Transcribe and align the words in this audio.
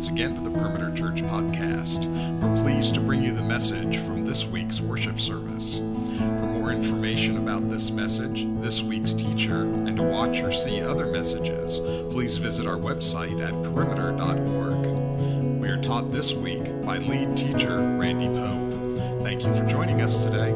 once 0.00 0.08
again 0.08 0.34
to 0.34 0.40
the 0.40 0.58
Perimeter 0.58 0.90
Church 0.96 1.20
podcast. 1.24 2.06
We're 2.40 2.62
pleased 2.62 2.94
to 2.94 3.00
bring 3.00 3.22
you 3.22 3.34
the 3.34 3.42
message 3.42 3.98
from 3.98 4.24
this 4.24 4.46
week's 4.46 4.80
worship 4.80 5.20
service. 5.20 5.76
For 5.76 6.46
more 6.46 6.72
information 6.72 7.36
about 7.36 7.68
this 7.68 7.90
message, 7.90 8.46
this 8.62 8.82
week's 8.82 9.12
teacher, 9.12 9.64
and 9.64 9.94
to 9.98 10.02
watch 10.02 10.40
or 10.40 10.52
see 10.52 10.80
other 10.80 11.04
messages, 11.04 11.80
please 12.10 12.38
visit 12.38 12.66
our 12.66 12.78
website 12.78 13.46
at 13.46 13.52
perimeter.org. 13.62 15.60
We 15.60 15.68
are 15.68 15.82
taught 15.82 16.10
this 16.10 16.32
week 16.32 16.64
by 16.82 16.96
lead 16.96 17.36
teacher 17.36 17.76
Randy 17.98 18.28
Pope. 18.28 19.22
Thank 19.22 19.44
you 19.44 19.52
for 19.54 19.66
joining 19.66 20.00
us 20.00 20.24
today. 20.24 20.52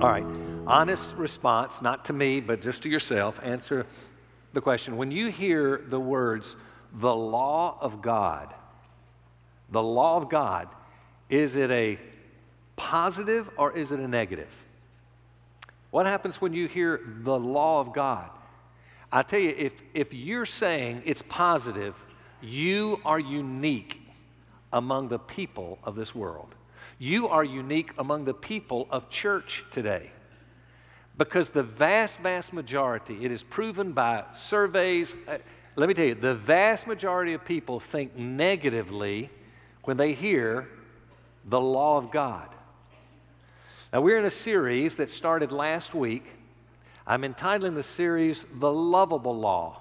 All 0.00 0.12
right, 0.12 0.26
honest 0.64 1.10
response, 1.14 1.82
not 1.82 2.04
to 2.04 2.12
me, 2.12 2.38
but 2.38 2.62
just 2.62 2.82
to 2.82 2.88
yourself. 2.88 3.40
Answer 3.42 3.84
the 4.52 4.60
question 4.60 4.96
when 4.96 5.10
you 5.10 5.30
hear 5.32 5.84
the 5.88 6.00
words, 6.00 6.56
the 6.92 7.14
law 7.14 7.78
of 7.80 8.02
God, 8.02 8.54
the 9.70 9.82
law 9.82 10.16
of 10.16 10.28
God, 10.28 10.68
is 11.28 11.56
it 11.56 11.70
a 11.70 11.98
positive 12.76 13.50
or 13.56 13.76
is 13.76 13.92
it 13.92 14.00
a 14.00 14.08
negative? 14.08 14.48
What 15.90 16.06
happens 16.06 16.40
when 16.40 16.52
you 16.52 16.68
hear 16.68 17.00
the 17.22 17.38
law 17.38 17.80
of 17.80 17.92
God? 17.92 18.30
I 19.10 19.22
tell 19.22 19.40
you, 19.40 19.54
if, 19.56 19.72
if 19.94 20.12
you're 20.12 20.46
saying 20.46 21.02
it's 21.04 21.22
positive, 21.28 21.94
you 22.40 23.00
are 23.04 23.18
unique 23.18 24.02
among 24.72 25.08
the 25.08 25.18
people 25.18 25.78
of 25.82 25.96
this 25.96 26.14
world. 26.14 26.54
You 26.98 27.28
are 27.28 27.44
unique 27.44 27.92
among 27.98 28.24
the 28.24 28.34
people 28.34 28.86
of 28.90 29.08
church 29.08 29.64
today. 29.70 30.10
Because 31.16 31.48
the 31.48 31.62
vast, 31.62 32.20
vast 32.20 32.52
majority, 32.52 33.24
it 33.24 33.32
is 33.32 33.42
proven 33.42 33.92
by 33.92 34.24
surveys. 34.34 35.14
Uh, 35.26 35.38
Let 35.78 35.86
me 35.86 35.94
tell 35.94 36.06
you, 36.06 36.16
the 36.16 36.34
vast 36.34 36.88
majority 36.88 37.34
of 37.34 37.44
people 37.44 37.78
think 37.78 38.16
negatively 38.16 39.30
when 39.84 39.96
they 39.96 40.12
hear 40.12 40.68
the 41.44 41.60
law 41.60 41.98
of 41.98 42.10
God. 42.10 42.48
Now, 43.92 44.00
we're 44.00 44.18
in 44.18 44.24
a 44.24 44.30
series 44.30 44.96
that 44.96 45.08
started 45.08 45.52
last 45.52 45.94
week. 45.94 46.24
I'm 47.06 47.22
entitling 47.22 47.76
the 47.76 47.84
series 47.84 48.44
The 48.54 48.72
Lovable 48.72 49.38
Law 49.38 49.80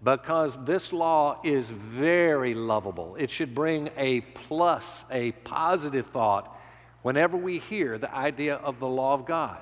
because 0.00 0.64
this 0.64 0.92
law 0.92 1.40
is 1.42 1.66
very 1.70 2.54
lovable. 2.54 3.16
It 3.16 3.28
should 3.28 3.52
bring 3.52 3.90
a 3.96 4.20
plus, 4.20 5.04
a 5.10 5.32
positive 5.32 6.06
thought 6.06 6.56
whenever 7.02 7.36
we 7.36 7.58
hear 7.58 7.98
the 7.98 8.14
idea 8.14 8.54
of 8.54 8.78
the 8.78 8.86
law 8.86 9.14
of 9.14 9.26
God. 9.26 9.58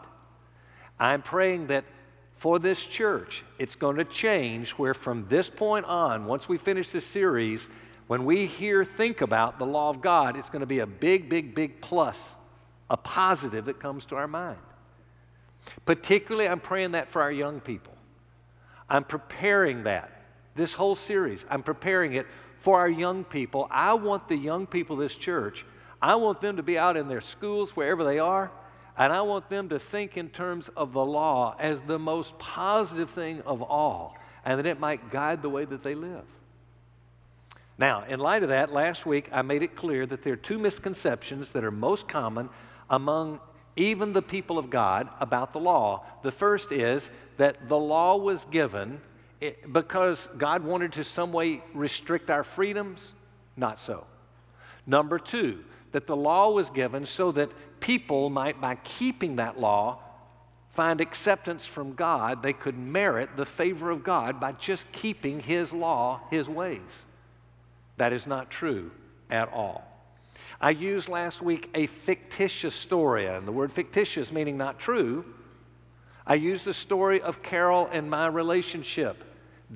I'm 1.00 1.22
praying 1.22 1.68
that 1.68 1.86
for 2.44 2.58
this 2.58 2.84
church, 2.84 3.42
it's 3.58 3.74
going 3.74 3.96
to 3.96 4.04
change 4.04 4.72
where 4.72 4.92
from 4.92 5.26
this 5.30 5.48
point 5.48 5.86
on, 5.86 6.26
once 6.26 6.46
we 6.46 6.58
finish 6.58 6.90
this 6.90 7.06
series, 7.06 7.70
when 8.06 8.26
we 8.26 8.44
hear, 8.44 8.84
think 8.84 9.22
about 9.22 9.58
the 9.58 9.64
law 9.64 9.88
of 9.88 10.02
God, 10.02 10.36
it's 10.36 10.50
going 10.50 10.60
to 10.60 10.66
be 10.66 10.80
a 10.80 10.86
big, 10.86 11.30
big, 11.30 11.54
big 11.54 11.80
plus, 11.80 12.36
a 12.90 12.98
positive 12.98 13.64
that 13.64 13.80
comes 13.80 14.04
to 14.04 14.16
our 14.16 14.28
mind. 14.28 14.58
Particularly, 15.86 16.46
I'm 16.46 16.60
praying 16.60 16.92
that 16.92 17.08
for 17.08 17.22
our 17.22 17.32
young 17.32 17.60
people. 17.60 17.94
I'm 18.90 19.04
preparing 19.04 19.84
that. 19.84 20.12
This 20.54 20.74
whole 20.74 20.96
series, 20.96 21.46
I'm 21.48 21.62
preparing 21.62 22.12
it 22.12 22.26
for 22.58 22.78
our 22.78 22.90
young 22.90 23.24
people. 23.24 23.68
I 23.70 23.94
want 23.94 24.28
the 24.28 24.36
young 24.36 24.66
people 24.66 24.96
of 24.96 25.00
this 25.00 25.16
church, 25.16 25.64
I 26.02 26.16
want 26.16 26.42
them 26.42 26.58
to 26.58 26.62
be 26.62 26.76
out 26.76 26.98
in 26.98 27.08
their 27.08 27.22
schools, 27.22 27.70
wherever 27.70 28.04
they 28.04 28.18
are, 28.18 28.52
and 28.96 29.12
I 29.12 29.22
want 29.22 29.48
them 29.48 29.68
to 29.70 29.78
think 29.78 30.16
in 30.16 30.28
terms 30.28 30.68
of 30.76 30.92
the 30.92 31.04
law 31.04 31.56
as 31.58 31.80
the 31.80 31.98
most 31.98 32.38
positive 32.38 33.10
thing 33.10 33.40
of 33.42 33.62
all, 33.62 34.16
and 34.44 34.58
that 34.58 34.66
it 34.66 34.78
might 34.78 35.10
guide 35.10 35.42
the 35.42 35.48
way 35.48 35.64
that 35.64 35.82
they 35.82 35.94
live. 35.94 36.24
Now, 37.76 38.04
in 38.04 38.20
light 38.20 38.42
of 38.42 38.50
that, 38.50 38.72
last 38.72 39.04
week 39.04 39.28
I 39.32 39.42
made 39.42 39.62
it 39.62 39.74
clear 39.74 40.06
that 40.06 40.22
there 40.22 40.34
are 40.34 40.36
two 40.36 40.58
misconceptions 40.58 41.50
that 41.50 41.64
are 41.64 41.72
most 41.72 42.06
common 42.06 42.48
among 42.88 43.40
even 43.76 44.12
the 44.12 44.22
people 44.22 44.58
of 44.58 44.70
God 44.70 45.08
about 45.18 45.52
the 45.52 45.58
law. 45.58 46.04
The 46.22 46.30
first 46.30 46.70
is 46.70 47.10
that 47.38 47.68
the 47.68 47.78
law 47.78 48.16
was 48.16 48.44
given 48.44 49.00
because 49.72 50.28
God 50.38 50.62
wanted 50.62 50.92
to 50.92 51.04
some 51.04 51.32
way 51.32 51.62
restrict 51.74 52.30
our 52.30 52.44
freedoms. 52.44 53.12
Not 53.56 53.80
so. 53.80 54.06
Number 54.86 55.18
two, 55.18 55.64
that 55.92 56.06
the 56.06 56.16
law 56.16 56.50
was 56.50 56.70
given 56.70 57.06
so 57.06 57.32
that 57.32 57.50
people 57.84 58.30
might, 58.30 58.62
by 58.62 58.76
keeping 58.76 59.36
that 59.36 59.60
law, 59.60 59.98
find 60.70 61.02
acceptance 61.02 61.66
from 61.66 61.92
God. 61.92 62.42
They 62.42 62.54
could 62.54 62.78
merit 62.78 63.36
the 63.36 63.44
favor 63.44 63.90
of 63.90 64.02
God 64.02 64.40
by 64.40 64.52
just 64.52 64.90
keeping 64.90 65.38
His 65.38 65.70
law, 65.70 66.22
His 66.30 66.48
ways. 66.48 67.04
That 67.98 68.14
is 68.14 68.26
not 68.26 68.50
true 68.50 68.90
at 69.28 69.52
all. 69.52 69.86
I 70.62 70.70
used 70.70 71.10
last 71.10 71.42
week 71.42 71.68
a 71.74 71.86
fictitious 71.86 72.74
story, 72.74 73.26
and 73.26 73.46
the 73.46 73.52
word 73.52 73.70
fictitious 73.70 74.32
meaning 74.32 74.56
not 74.56 74.78
true. 74.78 75.22
I 76.26 76.36
used 76.36 76.64
the 76.64 76.72
story 76.72 77.20
of 77.20 77.42
Carol 77.42 77.90
and 77.92 78.08
my 78.08 78.28
relationship, 78.28 79.22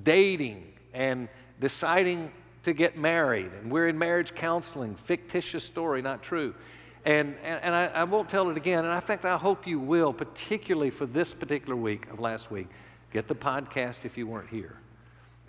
dating 0.03 0.65
and 0.95 1.29
deciding 1.61 2.33
to 2.63 2.73
get 2.73 2.97
married, 2.97 3.51
and 3.61 3.71
we're 3.71 3.89
in 3.89 3.99
marriage 3.99 4.35
counseling. 4.35 4.97
Fictitious 4.97 5.63
story, 5.63 6.01
not 6.01 6.23
true. 6.23 6.55
And, 7.05 7.37
and, 7.43 7.63
and 7.63 7.75
I, 7.75 7.87
I, 7.87 8.05
won't 8.05 8.29
tell 8.29 8.51
it 8.51 8.57
again. 8.57 8.85
And 8.85 8.95
in 8.95 9.01
fact, 9.01 9.25
I 9.25 9.37
hope 9.37 9.67
you 9.67 9.79
will, 9.79 10.13
particularly 10.13 10.91
for 10.91 11.07
this 11.07 11.33
particular 11.33 11.77
week 11.77 12.09
of 12.11 12.21
last 12.21 12.51
week. 12.51 12.69
Get 13.13 13.29
the 13.29 13.35
podcast 13.35 14.05
if 14.05 14.19
you 14.19 14.27
weren't 14.27 14.51
here. 14.51 14.77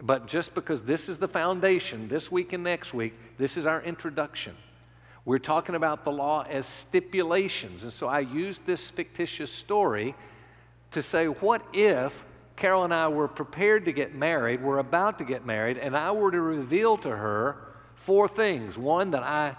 But 0.01 0.27
just 0.27 0.53
because 0.53 0.81
this 0.83 1.09
is 1.09 1.17
the 1.17 1.27
foundation, 1.27 2.07
this 2.07 2.31
week 2.31 2.53
and 2.53 2.63
next 2.63 2.93
week, 2.93 3.13
this 3.37 3.57
is 3.57 3.65
our 3.65 3.81
introduction. 3.81 4.55
We're 5.25 5.39
talking 5.39 5.75
about 5.75 6.05
the 6.05 6.11
law 6.11 6.45
as 6.49 6.65
stipulations. 6.65 7.83
And 7.83 7.91
so 7.91 8.07
I 8.07 8.21
used 8.21 8.65
this 8.65 8.89
fictitious 8.89 9.51
story 9.51 10.15
to 10.91 11.01
say, 11.01 11.25
what 11.25 11.61
if 11.73 12.23
Carol 12.59 12.83
and 12.83 12.93
I 12.93 13.07
were 13.07 13.27
prepared 13.27 13.85
to 13.85 13.93
get 13.93 14.13
married, 14.13 14.61
we're 14.61 14.79
about 14.79 15.17
to 15.19 15.23
get 15.23 15.45
married, 15.45 15.77
and 15.77 15.95
I 15.95 16.11
were 16.11 16.29
to 16.29 16.41
reveal 16.41 16.97
to 16.97 17.09
her 17.09 17.55
four 17.95 18.27
things. 18.27 18.77
One, 18.77 19.11
that 19.11 19.23
I 19.23 19.55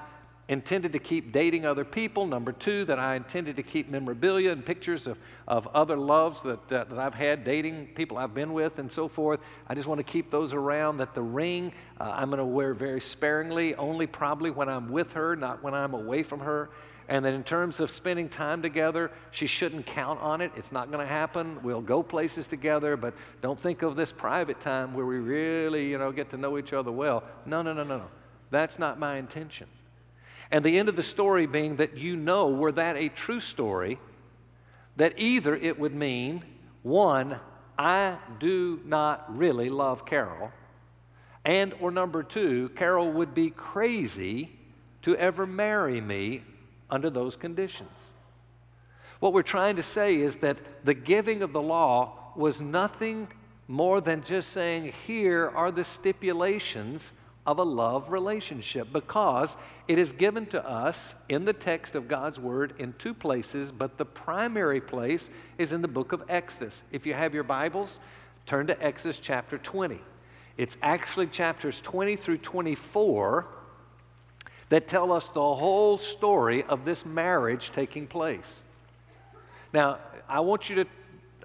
intended 0.50 0.90
to 0.92 0.98
keep 0.98 1.30
dating 1.30 1.64
other 1.64 1.84
people. 1.84 2.26
Number 2.26 2.50
two, 2.50 2.84
that 2.86 2.98
I 2.98 3.14
intended 3.14 3.54
to 3.56 3.62
keep 3.62 3.88
memorabilia 3.88 4.50
and 4.50 4.66
pictures 4.66 5.06
of, 5.06 5.16
of 5.46 5.68
other 5.68 5.96
loves 5.96 6.42
that, 6.42 6.68
that, 6.68 6.90
that, 6.90 6.98
I've 6.98 7.14
had, 7.14 7.44
dating 7.44 7.90
people 7.94 8.18
I've 8.18 8.34
been 8.34 8.52
with, 8.52 8.80
and 8.80 8.90
so 8.90 9.06
forth. 9.06 9.38
I 9.68 9.74
just 9.76 9.86
want 9.86 10.00
to 10.00 10.12
keep 10.12 10.30
those 10.30 10.52
around. 10.52 10.98
That 10.98 11.14
the 11.14 11.22
ring 11.22 11.72
uh, 12.00 12.12
I'm 12.16 12.30
going 12.30 12.38
to 12.38 12.44
wear 12.44 12.74
very 12.74 13.00
sparingly, 13.00 13.76
only 13.76 14.08
probably 14.08 14.50
when 14.50 14.68
I'm 14.68 14.90
with 14.90 15.12
her, 15.12 15.36
not 15.36 15.62
when 15.62 15.72
I'm 15.72 15.94
away 15.94 16.24
from 16.24 16.40
her 16.40 16.70
and 17.08 17.24
that 17.24 17.34
in 17.34 17.42
terms 17.42 17.80
of 17.80 17.90
spending 17.90 18.28
time 18.28 18.62
together, 18.62 19.10
she 19.32 19.48
shouldn't 19.48 19.84
count 19.84 20.20
on 20.20 20.40
it. 20.40 20.52
It's 20.54 20.70
not 20.70 20.92
going 20.92 21.04
to 21.04 21.12
happen. 21.12 21.60
We'll 21.60 21.80
go 21.80 22.04
places 22.04 22.46
together, 22.46 22.96
but 22.96 23.14
don't 23.42 23.58
think 23.58 23.82
of 23.82 23.96
this 23.96 24.12
private 24.12 24.60
time 24.60 24.94
where 24.94 25.04
we 25.04 25.16
really, 25.16 25.88
you 25.88 25.98
know, 25.98 26.12
get 26.12 26.30
to 26.30 26.36
know 26.36 26.56
each 26.56 26.72
other 26.72 26.92
well. 26.92 27.24
No, 27.46 27.62
no, 27.62 27.72
no, 27.72 27.82
no, 27.82 27.98
no. 27.98 28.06
That's 28.52 28.78
not 28.78 29.00
my 29.00 29.16
intention. 29.16 29.66
And 30.50 30.64
the 30.64 30.78
end 30.78 30.88
of 30.88 30.96
the 30.96 31.02
story 31.02 31.46
being 31.46 31.76
that 31.76 31.96
you 31.96 32.16
know, 32.16 32.48
were 32.48 32.72
that 32.72 32.96
a 32.96 33.08
true 33.08 33.40
story, 33.40 33.98
that 34.96 35.14
either 35.16 35.54
it 35.54 35.78
would 35.78 35.94
mean, 35.94 36.44
one, 36.82 37.38
I 37.78 38.18
do 38.38 38.80
not 38.84 39.36
really 39.36 39.70
love 39.70 40.04
Carol, 40.04 40.52
and 41.44 41.74
or 41.80 41.90
number 41.90 42.22
two, 42.22 42.70
Carol 42.70 43.10
would 43.12 43.34
be 43.34 43.50
crazy 43.50 44.50
to 45.02 45.16
ever 45.16 45.46
marry 45.46 46.00
me 46.00 46.42
under 46.90 47.08
those 47.08 47.36
conditions. 47.36 47.90
What 49.20 49.32
we're 49.32 49.42
trying 49.42 49.76
to 49.76 49.82
say 49.82 50.16
is 50.16 50.36
that 50.36 50.58
the 50.84 50.94
giving 50.94 51.42
of 51.42 51.52
the 51.52 51.62
law 51.62 52.32
was 52.36 52.60
nothing 52.60 53.28
more 53.68 54.00
than 54.00 54.22
just 54.22 54.50
saying, 54.50 54.92
here 55.06 55.50
are 55.54 55.70
the 55.70 55.84
stipulations 55.84 57.12
of 57.46 57.58
a 57.58 57.62
love 57.62 58.10
relationship 58.10 58.92
because 58.92 59.56
it 59.88 59.98
is 59.98 60.12
given 60.12 60.46
to 60.46 60.68
us 60.68 61.14
in 61.28 61.44
the 61.44 61.52
text 61.52 61.94
of 61.94 62.06
God's 62.06 62.38
Word 62.38 62.74
in 62.78 62.92
two 62.98 63.14
places, 63.14 63.72
but 63.72 63.96
the 63.96 64.04
primary 64.04 64.80
place 64.80 65.30
is 65.56 65.72
in 65.72 65.82
the 65.82 65.88
book 65.88 66.12
of 66.12 66.22
Exodus. 66.28 66.82
If 66.92 67.06
you 67.06 67.14
have 67.14 67.34
your 67.34 67.44
Bibles, 67.44 67.98
turn 68.46 68.66
to 68.66 68.84
Exodus 68.84 69.18
chapter 69.18 69.56
20. 69.58 70.00
It's 70.58 70.76
actually 70.82 71.28
chapters 71.28 71.80
20 71.80 72.16
through 72.16 72.38
24 72.38 73.46
that 74.68 74.86
tell 74.86 75.10
us 75.10 75.26
the 75.26 75.40
whole 75.40 75.98
story 75.98 76.62
of 76.64 76.84
this 76.84 77.04
marriage 77.04 77.72
taking 77.72 78.06
place. 78.06 78.62
Now, 79.72 79.98
I 80.28 80.40
want 80.40 80.68
you 80.68 80.76
to, 80.76 80.84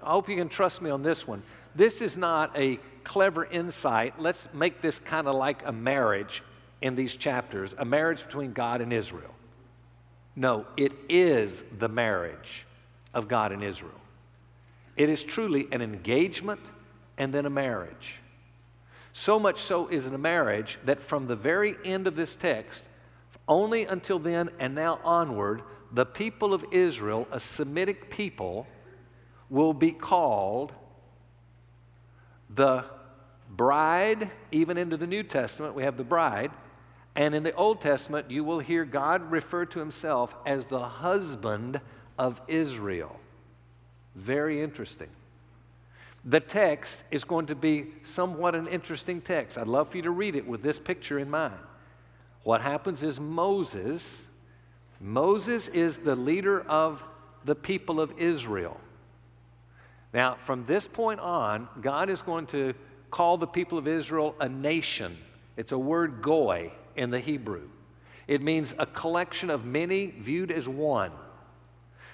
I 0.02 0.10
hope 0.10 0.28
you 0.28 0.36
can 0.36 0.48
trust 0.48 0.82
me 0.82 0.90
on 0.90 1.02
this 1.02 1.26
one. 1.26 1.42
This 1.74 2.02
is 2.02 2.16
not 2.16 2.56
a 2.56 2.78
clever 3.06 3.44
insight. 3.44 4.20
Let's 4.20 4.48
make 4.52 4.82
this 4.82 4.98
kind 4.98 5.28
of 5.28 5.36
like 5.36 5.62
a 5.64 5.72
marriage 5.72 6.42
in 6.82 6.96
these 6.96 7.14
chapters, 7.14 7.74
a 7.78 7.84
marriage 7.84 8.22
between 8.26 8.52
God 8.52 8.80
and 8.80 8.92
Israel. 8.92 9.34
No, 10.34 10.66
it 10.76 10.92
is 11.08 11.64
the 11.78 11.88
marriage 11.88 12.66
of 13.14 13.28
God 13.28 13.52
and 13.52 13.62
Israel. 13.62 14.00
It 14.96 15.08
is 15.08 15.22
truly 15.22 15.68
an 15.72 15.80
engagement 15.80 16.60
and 17.16 17.32
then 17.32 17.46
a 17.46 17.50
marriage. 17.50 18.16
So 19.12 19.38
much 19.38 19.62
so 19.62 19.88
is 19.88 20.04
it 20.04 20.12
a 20.12 20.18
marriage 20.18 20.78
that 20.84 21.00
from 21.00 21.26
the 21.26 21.36
very 21.36 21.76
end 21.84 22.06
of 22.06 22.16
this 22.16 22.34
text, 22.34 22.84
only 23.48 23.86
until 23.86 24.18
then 24.18 24.50
and 24.58 24.74
now 24.74 24.98
onward, 25.04 25.62
the 25.92 26.04
people 26.04 26.52
of 26.52 26.64
Israel, 26.72 27.26
a 27.30 27.40
Semitic 27.40 28.10
people, 28.10 28.66
will 29.48 29.72
be 29.72 29.92
called 29.92 30.72
the 32.50 32.84
bride, 33.50 34.30
even 34.52 34.76
into 34.76 34.96
the 34.96 35.06
New 35.06 35.22
Testament, 35.22 35.74
we 35.74 35.82
have 35.82 35.96
the 35.96 36.04
bride. 36.04 36.50
And 37.14 37.34
in 37.34 37.42
the 37.42 37.54
Old 37.54 37.80
Testament, 37.80 38.30
you 38.30 38.44
will 38.44 38.58
hear 38.58 38.84
God 38.84 39.30
refer 39.30 39.64
to 39.66 39.78
himself 39.78 40.36
as 40.44 40.66
the 40.66 40.86
husband 40.86 41.80
of 42.18 42.40
Israel. 42.46 43.18
Very 44.14 44.62
interesting. 44.62 45.08
The 46.24 46.40
text 46.40 47.04
is 47.10 47.24
going 47.24 47.46
to 47.46 47.54
be 47.54 47.86
somewhat 48.02 48.54
an 48.54 48.66
interesting 48.66 49.20
text. 49.20 49.56
I'd 49.56 49.68
love 49.68 49.90
for 49.90 49.96
you 49.96 50.02
to 50.02 50.10
read 50.10 50.34
it 50.34 50.46
with 50.46 50.62
this 50.62 50.78
picture 50.78 51.18
in 51.18 51.30
mind. 51.30 51.54
What 52.42 52.60
happens 52.60 53.02
is 53.02 53.20
Moses, 53.20 54.26
Moses 55.00 55.68
is 55.68 55.98
the 55.98 56.16
leader 56.16 56.60
of 56.62 57.04
the 57.44 57.54
people 57.54 58.00
of 58.00 58.12
Israel. 58.18 58.80
Now, 60.12 60.36
from 60.44 60.66
this 60.66 60.86
point 60.86 61.20
on, 61.20 61.68
God 61.80 62.10
is 62.10 62.22
going 62.22 62.46
to 62.48 62.74
call 63.16 63.38
the 63.38 63.46
people 63.46 63.78
of 63.78 63.88
Israel 63.88 64.34
a 64.40 64.46
nation. 64.46 65.16
It's 65.56 65.72
a 65.72 65.78
word 65.78 66.20
goy 66.20 66.70
in 66.96 67.08
the 67.08 67.18
Hebrew. 67.18 67.66
It 68.28 68.42
means 68.42 68.74
a 68.78 68.84
collection 68.84 69.48
of 69.48 69.64
many 69.64 70.08
viewed 70.08 70.52
as 70.52 70.68
one. 70.68 71.12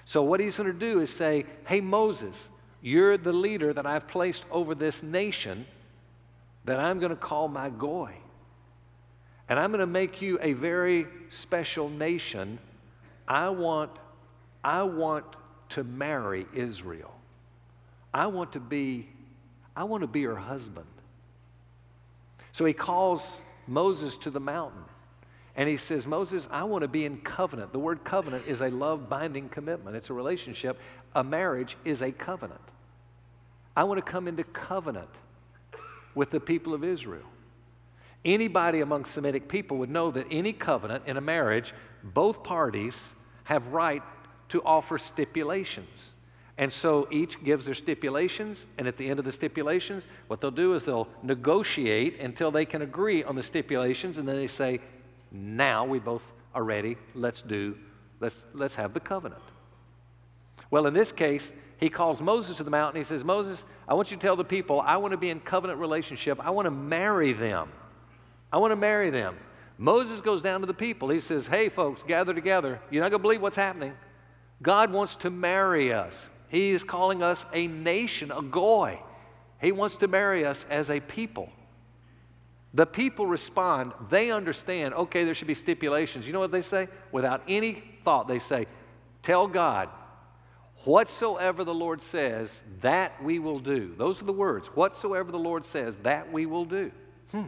So, 0.05 0.23
what 0.23 0.39
he's 0.39 0.55
going 0.55 0.71
to 0.71 0.79
do 0.79 1.01
is 1.01 1.09
say, 1.09 1.43
Hey, 1.67 1.81
Moses, 1.81 2.49
you're 2.81 3.17
the 3.17 3.33
leader 3.33 3.73
that 3.73 3.85
I've 3.85 4.07
placed 4.07 4.45
over 4.49 4.73
this 4.75 5.03
nation 5.03 5.65
that 6.63 6.79
I'm 6.79 6.99
going 6.99 7.09
to 7.09 7.17
call 7.17 7.49
my 7.49 7.69
goy. 7.69 8.13
And 9.49 9.59
I'm 9.59 9.71
going 9.71 9.81
to 9.81 9.85
make 9.85 10.21
you 10.21 10.39
a 10.41 10.53
very 10.53 11.05
special 11.27 11.89
nation. 11.89 12.59
I 13.27 13.49
want, 13.49 13.91
I 14.63 14.83
want 14.83 15.25
to 15.71 15.83
marry 15.83 16.45
Israel. 16.53 17.13
I 18.13 18.27
want 18.27 18.53
to 18.53 18.61
be, 18.61 19.09
I 19.75 19.83
want 19.83 19.99
to 19.99 20.07
be 20.07 20.23
her 20.23 20.37
husband. 20.37 20.85
So 22.53 22.63
he 22.65 22.73
calls 22.73 23.41
Moses 23.67 24.15
to 24.17 24.29
the 24.29 24.39
mountain. 24.39 24.83
And 25.55 25.69
he 25.69 25.77
says, 25.77 26.07
Moses, 26.07 26.47
I 26.49 26.63
want 26.63 26.83
to 26.83 26.87
be 26.87 27.05
in 27.05 27.17
covenant. 27.17 27.73
The 27.73 27.79
word 27.79 28.03
covenant 28.03 28.47
is 28.47 28.61
a 28.61 28.69
love 28.69 29.09
binding 29.09 29.49
commitment, 29.49 29.95
it's 29.95 30.09
a 30.09 30.13
relationship. 30.13 30.79
A 31.15 31.23
marriage 31.23 31.77
is 31.85 32.01
a 32.01 32.11
covenant. 32.11 32.61
I 33.75 33.83
want 33.83 34.03
to 34.03 34.11
come 34.11 34.27
into 34.27 34.43
covenant 34.43 35.09
with 36.15 36.31
the 36.31 36.39
people 36.39 36.73
of 36.73 36.83
Israel. 36.83 37.25
Anybody 38.25 38.81
among 38.81 39.05
Semitic 39.05 39.47
people 39.47 39.77
would 39.77 39.89
know 39.89 40.09
that 40.11 40.25
any 40.31 40.53
covenant 40.53 41.03
in 41.05 41.17
a 41.17 41.21
marriage, 41.21 41.73
both 42.03 42.43
parties 42.43 43.13
have 43.43 43.67
right 43.67 44.01
to 44.49 44.63
offer 44.63 44.97
stipulations. 44.97 46.13
And 46.57 46.71
so 46.71 47.07
each 47.09 47.43
gives 47.43 47.65
their 47.65 47.73
stipulations, 47.73 48.67
and 48.77 48.87
at 48.87 48.97
the 48.97 49.09
end 49.09 49.17
of 49.17 49.25
the 49.25 49.31
stipulations, 49.31 50.05
what 50.27 50.39
they'll 50.39 50.51
do 50.51 50.75
is 50.75 50.83
they'll 50.83 51.07
negotiate 51.23 52.19
until 52.19 52.51
they 52.51 52.65
can 52.65 52.83
agree 52.83 53.23
on 53.23 53.35
the 53.35 53.41
stipulations, 53.41 54.17
and 54.17 54.27
then 54.27 54.35
they 54.35 54.47
say, 54.47 54.79
Now 55.31 55.83
we 55.83 55.97
both 55.97 56.23
are 56.53 56.63
ready, 56.63 56.97
let's 57.15 57.41
do, 57.41 57.75
let's, 58.19 58.37
let's 58.53 58.75
have 58.75 58.93
the 58.93 58.99
covenant. 58.99 59.41
Well, 60.69 60.85
in 60.85 60.93
this 60.93 61.11
case, 61.11 61.51
he 61.77 61.89
calls 61.89 62.21
Moses 62.21 62.57
to 62.57 62.63
the 62.63 62.71
mountain. 62.71 63.01
He 63.01 63.05
says, 63.05 63.23
Moses, 63.23 63.65
I 63.87 63.93
want 63.95 64.11
you 64.11 64.17
to 64.17 64.21
tell 64.21 64.35
the 64.35 64.43
people, 64.43 64.79
I 64.79 64.97
want 64.97 65.11
to 65.11 65.17
be 65.17 65.29
in 65.29 65.39
covenant 65.39 65.79
relationship. 65.79 66.39
I 66.39 66.51
want 66.51 66.65
to 66.65 66.71
marry 66.71 67.33
them. 67.33 67.69
I 68.51 68.57
want 68.57 68.71
to 68.71 68.75
marry 68.75 69.09
them. 69.09 69.37
Moses 69.77 70.21
goes 70.21 70.41
down 70.41 70.61
to 70.61 70.67
the 70.67 70.73
people. 70.73 71.09
He 71.09 71.19
says, 71.19 71.47
Hey, 71.47 71.69
folks, 71.69 72.03
gather 72.03 72.33
together. 72.33 72.79
You're 72.89 73.01
not 73.03 73.09
going 73.09 73.19
to 73.19 73.23
believe 73.23 73.41
what's 73.41 73.55
happening. 73.55 73.93
God 74.61 74.91
wants 74.91 75.15
to 75.17 75.29
marry 75.29 75.91
us. 75.91 76.29
He 76.53 76.69
is 76.69 76.83
calling 76.83 77.23
us 77.23 77.47
a 77.51 77.65
nation, 77.65 78.31
a 78.31 78.43
goy. 78.43 78.99
He 79.59 79.71
wants 79.71 79.95
to 79.97 80.07
marry 80.07 80.45
us 80.45 80.67
as 80.69 80.91
a 80.91 80.99
people. 80.99 81.49
The 82.75 82.85
people 82.85 83.25
respond. 83.25 83.91
They 84.11 84.29
understand, 84.29 84.93
okay, 84.93 85.23
there 85.23 85.33
should 85.33 85.47
be 85.47 85.55
stipulations. 85.55 86.27
You 86.27 86.33
know 86.33 86.39
what 86.39 86.51
they 86.51 86.61
say? 86.61 86.89
Without 87.11 87.41
any 87.47 87.83
thought, 88.05 88.27
they 88.27 88.37
say, 88.37 88.67
Tell 89.23 89.47
God, 89.47 89.89
whatsoever 90.83 91.63
the 91.63 91.73
Lord 91.73 92.03
says, 92.03 92.61
that 92.81 93.23
we 93.23 93.39
will 93.39 93.59
do. 93.59 93.95
Those 93.97 94.21
are 94.21 94.25
the 94.25 94.31
words. 94.31 94.67
Whatsoever 94.67 95.31
the 95.31 95.39
Lord 95.39 95.65
says, 95.65 95.95
that 96.03 96.31
we 96.31 96.45
will 96.45 96.65
do. 96.65 96.91
Hmm. 97.31 97.47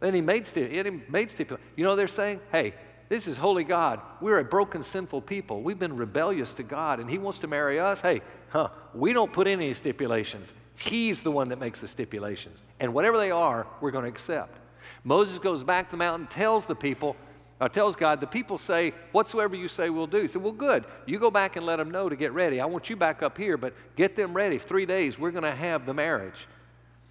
Then 0.00 0.12
he 0.12 0.20
made, 0.20 0.46
he 0.46 0.82
made 1.08 1.30
stipulations. 1.30 1.72
You 1.74 1.84
know 1.84 1.96
they're 1.96 2.06
saying? 2.06 2.40
Hey, 2.52 2.74
this 3.10 3.26
is 3.26 3.36
holy 3.36 3.64
God. 3.64 4.00
We're 4.20 4.38
a 4.38 4.44
broken, 4.44 4.84
sinful 4.84 5.22
people. 5.22 5.62
We've 5.62 5.78
been 5.78 5.96
rebellious 5.96 6.54
to 6.54 6.62
God, 6.62 7.00
and 7.00 7.10
He 7.10 7.18
wants 7.18 7.40
to 7.40 7.48
marry 7.48 7.80
us. 7.80 8.00
Hey, 8.00 8.22
huh, 8.50 8.68
we 8.94 9.12
don't 9.12 9.32
put 9.32 9.48
in 9.48 9.60
any 9.60 9.74
stipulations. 9.74 10.52
He's 10.76 11.20
the 11.20 11.32
one 11.32 11.48
that 11.48 11.58
makes 11.58 11.80
the 11.80 11.88
stipulations. 11.88 12.60
And 12.78 12.94
whatever 12.94 13.18
they 13.18 13.32
are, 13.32 13.66
we're 13.80 13.90
going 13.90 14.04
to 14.04 14.08
accept. 14.08 14.60
Moses 15.02 15.40
goes 15.40 15.64
back 15.64 15.88
to 15.88 15.90
the 15.90 15.96
mountain, 15.96 16.28
tells 16.28 16.66
the 16.66 16.76
people, 16.76 17.16
uh, 17.60 17.68
tells 17.68 17.96
God, 17.96 18.20
the 18.20 18.28
people 18.28 18.58
say, 18.58 18.92
Whatsoever 19.10 19.56
you 19.56 19.66
say, 19.66 19.90
we'll 19.90 20.06
do. 20.06 20.22
He 20.22 20.28
said, 20.28 20.40
Well, 20.40 20.52
good. 20.52 20.84
You 21.04 21.18
go 21.18 21.32
back 21.32 21.56
and 21.56 21.66
let 21.66 21.76
them 21.76 21.90
know 21.90 22.08
to 22.08 22.14
get 22.14 22.32
ready. 22.32 22.60
I 22.60 22.66
want 22.66 22.88
you 22.88 22.94
back 22.94 23.24
up 23.24 23.36
here, 23.36 23.56
but 23.56 23.74
get 23.96 24.14
them 24.14 24.34
ready. 24.34 24.56
Three 24.56 24.86
days, 24.86 25.18
we're 25.18 25.32
going 25.32 25.42
to 25.42 25.50
have 25.50 25.84
the 25.84 25.94
marriage. 25.94 26.46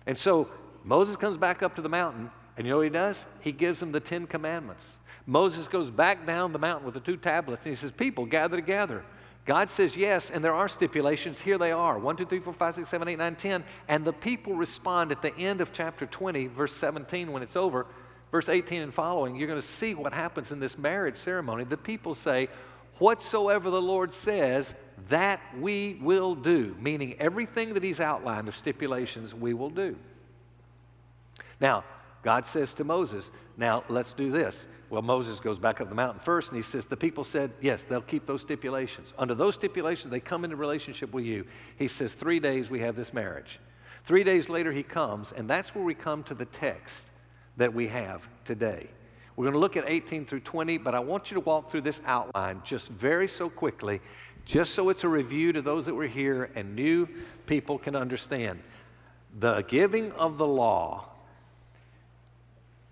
And 0.07 0.17
so 0.17 0.49
Moses 0.85 1.17
comes 1.17 1.35
back 1.35 1.61
up 1.61 1.75
to 1.75 1.81
the 1.81 1.89
mountain, 1.89 2.31
and 2.55 2.65
you 2.65 2.71
know 2.71 2.77
what 2.77 2.83
he 2.83 2.89
does? 2.89 3.25
He 3.41 3.51
gives 3.51 3.81
them 3.81 3.91
the 3.91 3.99
Ten 3.99 4.27
Commandments. 4.27 4.97
Moses 5.29 5.67
goes 5.67 5.91
back 5.91 6.25
down 6.25 6.53
the 6.53 6.59
mountain 6.59 6.85
with 6.85 6.95
the 6.95 6.99
two 6.99 7.15
tablets 7.15 7.63
and 7.63 7.71
he 7.71 7.75
says, 7.75 7.91
People, 7.91 8.25
gather 8.25 8.57
together. 8.57 9.03
God 9.45 9.69
says 9.69 9.95
yes, 9.95 10.31
and 10.31 10.43
there 10.43 10.55
are 10.55 10.67
stipulations. 10.67 11.39
Here 11.39 11.59
they 11.59 11.71
are 11.71 11.99
1, 11.99 12.17
2, 12.17 12.25
3, 12.25 12.39
4, 12.39 12.53
5, 12.53 12.75
6, 12.75 12.89
7, 12.89 13.07
8, 13.07 13.17
9, 13.17 13.35
10. 13.35 13.63
And 13.87 14.05
the 14.05 14.13
people 14.13 14.55
respond 14.55 15.11
at 15.11 15.21
the 15.21 15.35
end 15.37 15.61
of 15.61 15.71
chapter 15.71 16.07
20, 16.07 16.47
verse 16.47 16.75
17, 16.75 17.31
when 17.31 17.43
it's 17.43 17.55
over, 17.55 17.85
verse 18.31 18.49
18 18.49 18.81
and 18.81 18.93
following. 18.93 19.35
You're 19.35 19.47
going 19.47 19.61
to 19.61 19.65
see 19.65 19.93
what 19.93 20.13
happens 20.13 20.51
in 20.51 20.59
this 20.59 20.79
marriage 20.79 21.17
ceremony. 21.17 21.63
The 21.63 21.77
people 21.77 22.15
say, 22.15 22.49
Whatsoever 22.97 23.69
the 23.69 23.81
Lord 23.81 24.11
says, 24.11 24.73
that 25.09 25.41
we 25.59 25.99
will 26.01 26.33
do, 26.33 26.75
meaning 26.79 27.15
everything 27.19 27.75
that 27.75 27.83
He's 27.83 27.99
outlined 28.01 28.47
of 28.47 28.57
stipulations, 28.57 29.33
we 29.35 29.53
will 29.53 29.69
do. 29.69 29.95
Now, 31.61 31.83
God 32.23 32.45
says 32.45 32.73
to 32.75 32.83
Moses, 32.83 33.31
Now 33.57 33.83
let's 33.89 34.13
do 34.13 34.31
this. 34.31 34.65
Well, 34.89 35.01
Moses 35.01 35.39
goes 35.39 35.59
back 35.59 35.81
up 35.81 35.89
the 35.89 35.95
mountain 35.95 36.19
first 36.19 36.49
and 36.49 36.57
he 36.57 36.63
says, 36.63 36.85
The 36.85 36.97
people 36.97 37.23
said, 37.23 37.51
Yes, 37.61 37.83
they'll 37.83 38.01
keep 38.01 38.25
those 38.25 38.41
stipulations. 38.41 39.13
Under 39.17 39.35
those 39.35 39.55
stipulations, 39.55 40.11
they 40.11 40.19
come 40.19 40.43
into 40.43 40.55
relationship 40.55 41.13
with 41.13 41.25
you. 41.25 41.45
He 41.77 41.87
says, 41.87 42.11
Three 42.11 42.39
days 42.39 42.69
we 42.69 42.79
have 42.81 42.95
this 42.95 43.13
marriage. 43.13 43.59
Three 44.05 44.23
days 44.23 44.49
later, 44.49 44.71
he 44.71 44.83
comes, 44.83 45.31
and 45.31 45.49
that's 45.49 45.75
where 45.75 45.83
we 45.83 45.93
come 45.93 46.23
to 46.23 46.33
the 46.33 46.45
text 46.45 47.05
that 47.57 47.73
we 47.73 47.87
have 47.87 48.27
today. 48.45 48.87
We're 49.35 49.45
going 49.45 49.53
to 49.53 49.59
look 49.59 49.77
at 49.77 49.85
18 49.87 50.25
through 50.25 50.41
20, 50.41 50.79
but 50.79 50.95
I 50.95 50.99
want 50.99 51.31
you 51.31 51.35
to 51.35 51.41
walk 51.41 51.71
through 51.71 51.81
this 51.81 52.01
outline 52.05 52.61
just 52.63 52.89
very 52.89 53.27
so 53.27 53.49
quickly, 53.49 54.01
just 54.45 54.73
so 54.73 54.89
it's 54.89 55.03
a 55.03 55.07
review 55.07 55.53
to 55.53 55.61
those 55.61 55.85
that 55.85 55.93
were 55.93 56.07
here 56.07 56.51
and 56.55 56.75
new 56.75 57.07
people 57.45 57.77
can 57.77 57.95
understand. 57.95 58.59
The 59.39 59.61
giving 59.61 60.11
of 60.13 60.37
the 60.37 60.47
law 60.47 61.05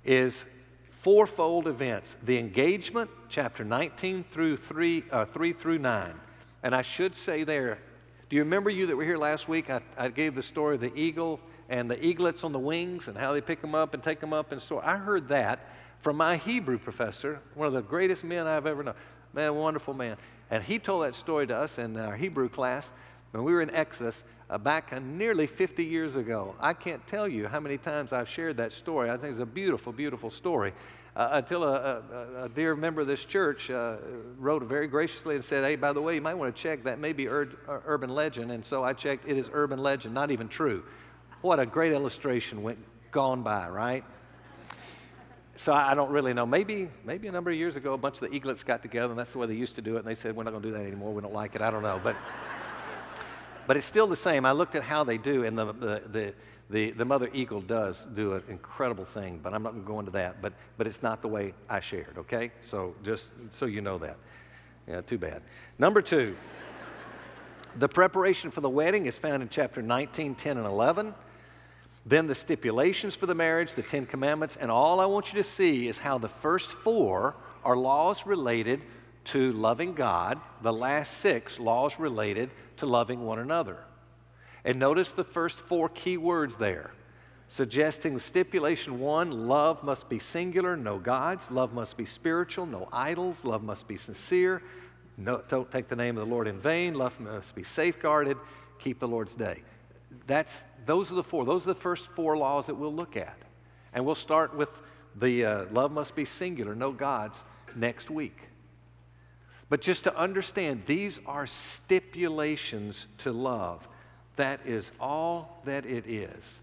is 0.07 0.45
fourfold 0.89 1.67
events 1.67 2.15
the 2.23 2.39
engagement, 2.39 3.09
chapter 3.29 3.63
19 3.63 4.25
through 4.31 4.57
3, 4.57 5.03
uh, 5.11 5.25
3 5.25 5.53
through 5.53 5.77
9. 5.77 6.13
And 6.63 6.73
I 6.73 6.81
should 6.81 7.15
say 7.15 7.43
there, 7.43 7.77
do 8.29 8.35
you 8.35 8.41
remember 8.41 8.69
you 8.69 8.87
that 8.87 8.95
were 8.95 9.03
here 9.03 9.17
last 9.17 9.47
week? 9.47 9.69
I, 9.69 9.81
I 9.97 10.09
gave 10.09 10.33
the 10.33 10.43
story 10.43 10.75
of 10.75 10.81
the 10.81 10.95
eagle 10.95 11.39
and 11.69 11.91
the 11.91 12.03
eaglets 12.03 12.43
on 12.43 12.51
the 12.51 12.59
wings 12.59 13.07
and 13.07 13.17
how 13.17 13.33
they 13.33 13.41
pick 13.41 13.61
them 13.61 13.75
up 13.75 13.93
and 13.93 14.01
take 14.01 14.19
them 14.19 14.33
up 14.33 14.51
and 14.51 14.61
store. 14.61 14.83
I 14.83 14.97
heard 14.97 15.27
that 15.27 15.59
from 15.99 16.17
my 16.17 16.37
Hebrew 16.37 16.77
professor, 16.77 17.39
one 17.53 17.67
of 17.67 17.73
the 17.73 17.81
greatest 17.81 18.23
men 18.23 18.47
I've 18.47 18.65
ever 18.65 18.83
known. 18.83 18.95
Man, 19.33 19.55
wonderful 19.55 19.93
man. 19.93 20.17
And 20.49 20.63
he 20.63 20.79
told 20.79 21.03
that 21.03 21.15
story 21.15 21.45
to 21.47 21.55
us 21.55 21.77
in 21.77 21.97
our 21.97 22.15
Hebrew 22.15 22.49
class 22.49 22.91
when 23.37 23.45
we 23.45 23.53
were 23.53 23.61
in 23.61 23.69
Exodus 23.69 24.23
uh, 24.49 24.57
back 24.57 24.91
uh, 24.91 24.97
nearly 24.97 25.45
50 25.45 25.85
years 25.85 26.15
ago. 26.15 26.55
I 26.59 26.73
can't 26.73 27.05
tell 27.05 27.27
you 27.27 27.47
how 27.47 27.59
many 27.59 27.77
times 27.77 28.11
I've 28.11 28.27
shared 28.27 28.57
that 28.57 28.73
story. 28.73 29.11
I 29.11 29.17
think 29.17 29.33
it's 29.33 29.41
a 29.41 29.45
beautiful, 29.45 29.93
beautiful 29.93 30.31
story 30.31 30.73
uh, 31.15 31.29
until 31.33 31.63
a, 31.63 31.67
a, 31.67 32.45
a, 32.45 32.49
dear 32.49 32.75
member 32.75 33.01
of 33.01 33.05
this 33.05 33.23
church 33.23 33.69
uh, 33.69 33.97
wrote 34.39 34.63
very 34.63 34.87
graciously 34.87 35.35
and 35.35 35.45
said, 35.45 35.63
Hey, 35.63 35.75
by 35.75 35.93
the 35.93 36.01
way, 36.01 36.15
you 36.15 36.21
might 36.21 36.33
want 36.33 36.55
to 36.55 36.59
check 36.59 36.83
that 36.85 36.97
may 36.97 37.13
be 37.13 37.27
ur- 37.27 37.49
uh, 37.69 37.77
urban 37.85 38.09
legend. 38.09 38.51
And 38.51 38.65
so 38.65 38.83
I 38.83 38.93
checked, 38.93 39.27
it 39.27 39.37
is 39.37 39.51
urban 39.53 39.77
legend, 39.77 40.15
not 40.15 40.31
even 40.31 40.47
true. 40.47 40.83
What 41.41 41.59
a 41.59 41.65
great 41.67 41.93
illustration 41.93 42.63
went 42.63 42.79
gone 43.11 43.43
by, 43.43 43.69
right? 43.69 44.03
So 45.57 45.73
I 45.73 45.93
don't 45.93 46.11
really 46.11 46.33
know. 46.33 46.45
Maybe, 46.45 46.89
maybe 47.03 47.27
a 47.27 47.31
number 47.31 47.49
of 47.51 47.57
years 47.57 47.75
ago, 47.75 47.93
a 47.93 47.97
bunch 47.97 48.15
of 48.15 48.21
the 48.21 48.35
eaglets 48.35 48.63
got 48.63 48.81
together, 48.83 49.09
and 49.09 49.19
that's 49.19 49.31
the 49.31 49.39
way 49.39 49.47
they 49.47 49.55
used 49.55 49.75
to 49.75 49.81
do 49.81 49.95
it. 49.95 49.99
And 49.99 50.07
they 50.07 50.13
said, 50.13 50.35
"We're 50.35 50.43
not 50.43 50.51
going 50.51 50.61
to 50.61 50.69
do 50.69 50.73
that 50.75 50.85
anymore. 50.85 51.11
We 51.13 51.21
don't 51.21 51.33
like 51.33 51.55
it." 51.55 51.61
I 51.63 51.71
don't 51.71 51.81
know, 51.81 51.99
but 52.03 52.15
But 53.67 53.75
it's 53.75 53.85
still 53.85 54.07
the 54.07 54.15
same. 54.15 54.45
I 54.45 54.53
looked 54.53 54.75
at 54.75 54.83
how 54.83 55.03
they 55.03 55.17
do, 55.17 55.43
and 55.43 55.57
the, 55.57 55.65
the, 55.65 56.01
the, 56.09 56.33
the, 56.69 56.91
the 56.91 57.05
mother 57.05 57.29
eagle 57.33 57.61
does 57.61 58.07
do 58.15 58.33
an 58.33 58.43
incredible 58.47 59.05
thing, 59.05 59.39
but 59.43 59.53
I'm 59.53 59.61
not 59.61 59.73
going 59.73 59.83
to 59.83 59.87
go 59.87 59.99
into 59.99 60.11
that. 60.11 60.41
But, 60.41 60.53
but 60.77 60.87
it's 60.87 61.03
not 61.03 61.21
the 61.21 61.27
way 61.27 61.53
I 61.69 61.81
shared, 61.81 62.17
okay? 62.17 62.51
So 62.61 62.95
just 63.03 63.27
so 63.51 63.65
you 63.65 63.81
know 63.81 63.97
that. 63.97 64.17
Yeah, 64.87 65.01
too 65.01 65.17
bad. 65.17 65.41
Number 65.77 66.01
two, 66.01 66.37
the 67.77 67.89
preparation 67.89 68.51
for 68.51 68.61
the 68.61 68.69
wedding 68.69 69.05
is 69.05 69.17
found 69.17 69.43
in 69.43 69.49
chapter 69.49 69.81
19, 69.81 70.35
10, 70.35 70.57
and 70.57 70.65
11. 70.65 71.13
Then 72.05 72.25
the 72.25 72.35
stipulations 72.35 73.15
for 73.15 73.25
the 73.25 73.35
marriage, 73.35 73.73
the 73.73 73.83
Ten 73.83 74.05
Commandments, 74.05 74.55
and 74.55 74.71
all 74.71 75.01
I 75.01 75.05
want 75.05 75.33
you 75.33 75.43
to 75.43 75.47
see 75.47 75.89
is 75.89 75.97
how 75.97 76.17
the 76.17 76.29
first 76.29 76.71
four 76.71 77.35
are 77.65 77.75
laws 77.75 78.25
related 78.25 78.81
to 79.27 79.51
loving 79.53 79.93
God, 79.93 80.39
the 80.61 80.73
last 80.73 81.17
six 81.17 81.59
laws 81.59 81.99
related 81.99 82.49
to 82.77 82.85
loving 82.85 83.23
one 83.23 83.39
another. 83.39 83.77
And 84.63 84.79
notice 84.79 85.09
the 85.09 85.23
first 85.23 85.59
four 85.59 85.89
key 85.89 86.17
words 86.17 86.55
there, 86.55 86.91
suggesting 87.47 88.19
stipulation 88.19 88.99
one 88.99 89.47
love 89.47 89.83
must 89.83 90.09
be 90.09 90.19
singular, 90.19 90.77
no 90.77 90.97
gods, 90.97 91.51
love 91.51 91.73
must 91.73 91.97
be 91.97 92.05
spiritual, 92.05 92.65
no 92.65 92.87
idols, 92.91 93.43
love 93.43 93.63
must 93.63 93.87
be 93.87 93.97
sincere, 93.97 94.61
no, 95.17 95.41
don't 95.47 95.71
take 95.71 95.87
the 95.87 95.95
name 95.95 96.17
of 96.17 96.27
the 96.27 96.31
Lord 96.31 96.47
in 96.47 96.59
vain, 96.59 96.93
love 96.93 97.19
must 97.19 97.55
be 97.55 97.63
safeguarded, 97.63 98.37
keep 98.79 98.99
the 98.99 99.07
Lord's 99.07 99.35
day. 99.35 99.63
That's, 100.25 100.63
those 100.85 101.11
are 101.11 101.15
the 101.15 101.23
four. 101.23 101.43
Those 101.43 101.63
are 101.63 101.73
the 101.73 101.75
first 101.75 102.07
four 102.07 102.37
laws 102.37 102.67
that 102.67 102.75
we'll 102.75 102.93
look 102.93 103.17
at. 103.17 103.37
And 103.93 104.05
we'll 104.05 104.15
start 104.15 104.55
with 104.55 104.69
the 105.15 105.45
uh, 105.45 105.65
love 105.71 105.91
must 105.91 106.15
be 106.15 106.25
singular, 106.25 106.75
no 106.75 106.91
gods, 106.91 107.43
next 107.75 108.09
week. 108.09 108.37
But 109.69 109.81
just 109.81 110.05
to 110.05 110.15
understand, 110.15 110.83
these 110.85 111.19
are 111.25 111.45
stipulations 111.45 113.07
to 113.19 113.33
love. 113.33 113.87
That 114.37 114.61
is 114.65 114.91
all 114.99 115.61
that 115.65 115.85
it 115.85 116.07
is. 116.07 116.59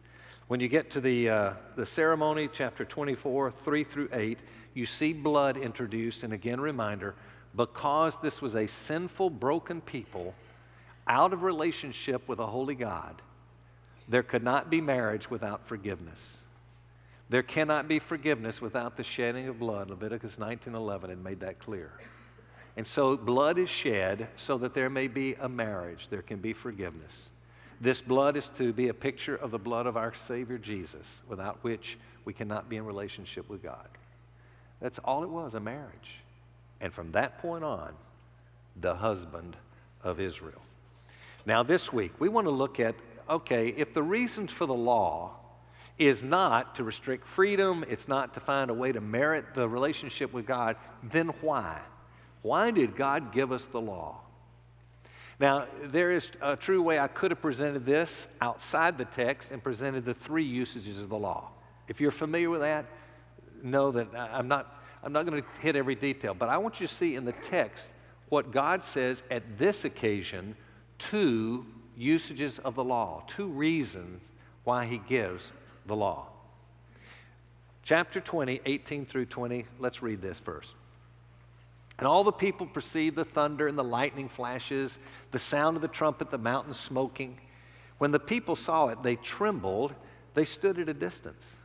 When 0.48 0.60
you 0.60 0.68
get 0.68 0.90
to 0.92 1.00
the, 1.00 1.28
uh, 1.28 1.52
the 1.76 1.86
ceremony, 1.86 2.48
chapter 2.52 2.84
24, 2.84 3.50
3 3.50 3.84
through 3.84 4.08
8, 4.12 4.38
you 4.74 4.86
see 4.86 5.12
blood 5.12 5.56
introduced. 5.56 6.22
And 6.22 6.32
again, 6.32 6.60
reminder 6.60 7.14
because 7.56 8.16
this 8.20 8.42
was 8.42 8.56
a 8.56 8.66
sinful, 8.66 9.30
broken 9.30 9.80
people 9.80 10.34
out 11.06 11.32
of 11.32 11.42
relationship 11.42 12.26
with 12.28 12.38
a 12.38 12.46
holy 12.46 12.74
God, 12.74 13.20
there 14.08 14.22
could 14.22 14.42
not 14.42 14.70
be 14.70 14.80
marriage 14.80 15.30
without 15.30 15.66
forgiveness. 15.66 16.38
There 17.28 17.42
cannot 17.42 17.88
be 17.88 17.98
forgiveness 17.98 18.60
without 18.60 18.96
the 18.96 19.04
shedding 19.04 19.48
of 19.48 19.58
blood. 19.58 19.88
Leviticus 19.90 20.38
19:11 20.38 21.10
had 21.10 21.22
made 21.22 21.40
that 21.40 21.58
clear. 21.58 21.92
And 22.76 22.86
so 22.86 23.16
blood 23.16 23.58
is 23.58 23.70
shed 23.70 24.28
so 24.36 24.58
that 24.58 24.74
there 24.74 24.90
may 24.90 25.06
be 25.06 25.34
a 25.34 25.48
marriage, 25.48 26.08
there 26.10 26.22
can 26.22 26.38
be 26.38 26.52
forgiveness. 26.52 27.30
This 27.80 28.00
blood 28.00 28.36
is 28.36 28.50
to 28.56 28.72
be 28.72 28.88
a 28.88 28.94
picture 28.94 29.36
of 29.36 29.50
the 29.50 29.58
blood 29.58 29.86
of 29.86 29.96
our 29.96 30.14
Savior 30.14 30.58
Jesus, 30.58 31.22
without 31.28 31.62
which 31.62 31.98
we 32.24 32.32
cannot 32.32 32.68
be 32.68 32.76
in 32.76 32.84
relationship 32.84 33.48
with 33.48 33.62
God. 33.62 33.88
That's 34.80 34.98
all 35.00 35.22
it 35.22 35.28
was, 35.28 35.54
a 35.54 35.60
marriage. 35.60 36.20
And 36.80 36.92
from 36.92 37.12
that 37.12 37.38
point 37.38 37.64
on, 37.64 37.92
the 38.80 38.94
husband 38.94 39.56
of 40.02 40.20
Israel. 40.20 40.60
Now, 41.46 41.62
this 41.62 41.92
week, 41.92 42.12
we 42.18 42.28
want 42.28 42.46
to 42.46 42.50
look 42.50 42.80
at 42.80 42.94
okay, 43.28 43.68
if 43.68 43.94
the 43.94 44.02
reasons 44.02 44.52
for 44.52 44.66
the 44.66 44.74
law 44.74 45.30
is 45.98 46.22
not 46.22 46.74
to 46.74 46.84
restrict 46.84 47.26
freedom, 47.26 47.84
it's 47.88 48.08
not 48.08 48.34
to 48.34 48.40
find 48.40 48.70
a 48.70 48.74
way 48.74 48.92
to 48.92 49.00
merit 49.00 49.54
the 49.54 49.68
relationship 49.68 50.32
with 50.32 50.46
God, 50.46 50.76
then 51.02 51.28
why? 51.40 51.80
Why 52.44 52.70
did 52.70 52.94
God 52.94 53.32
give 53.32 53.52
us 53.52 53.64
the 53.64 53.80
law? 53.80 54.20
Now, 55.40 55.66
there 55.82 56.12
is 56.12 56.30
a 56.42 56.56
true 56.56 56.82
way 56.82 56.98
I 56.98 57.08
could 57.08 57.30
have 57.30 57.40
presented 57.40 57.86
this 57.86 58.28
outside 58.38 58.98
the 58.98 59.06
text 59.06 59.50
and 59.50 59.64
presented 59.64 60.04
the 60.04 60.12
three 60.12 60.44
usages 60.44 61.02
of 61.02 61.08
the 61.08 61.16
law. 61.16 61.52
If 61.88 62.02
you're 62.02 62.10
familiar 62.10 62.50
with 62.50 62.60
that, 62.60 62.84
know 63.62 63.92
that 63.92 64.08
I'm 64.14 64.46
not, 64.46 64.78
I'm 65.02 65.14
not 65.14 65.24
going 65.24 65.42
to 65.42 65.48
hit 65.62 65.74
every 65.74 65.94
detail, 65.94 66.34
but 66.34 66.50
I 66.50 66.58
want 66.58 66.82
you 66.82 66.86
to 66.86 66.94
see 66.94 67.14
in 67.14 67.24
the 67.24 67.32
text 67.32 67.88
what 68.28 68.52
God 68.52 68.84
says 68.84 69.22
at 69.30 69.56
this 69.56 69.86
occasion 69.86 70.54
two 70.98 71.64
usages 71.96 72.58
of 72.58 72.74
the 72.74 72.84
law, 72.84 73.24
two 73.26 73.46
reasons 73.46 74.30
why 74.64 74.84
He 74.84 74.98
gives 74.98 75.54
the 75.86 75.96
law. 75.96 76.26
Chapter 77.84 78.20
20, 78.20 78.60
18 78.66 79.06
through 79.06 79.26
20, 79.26 79.64
let's 79.78 80.02
read 80.02 80.20
this 80.20 80.40
first. 80.40 80.74
And 81.98 82.08
all 82.08 82.24
the 82.24 82.32
people 82.32 82.66
perceived 82.66 83.16
the 83.16 83.24
thunder 83.24 83.68
and 83.68 83.78
the 83.78 83.84
lightning 83.84 84.28
flashes, 84.28 84.98
the 85.30 85.38
sound 85.38 85.76
of 85.76 85.82
the 85.82 85.88
trumpet, 85.88 86.30
the 86.30 86.38
mountain 86.38 86.74
smoking. 86.74 87.38
When 87.98 88.10
the 88.10 88.18
people 88.18 88.56
saw 88.56 88.88
it, 88.88 89.02
they 89.02 89.16
trembled. 89.16 89.94
They 90.34 90.44
stood 90.44 90.78
at 90.78 90.88
a 90.88 90.94
distance. 90.94 91.56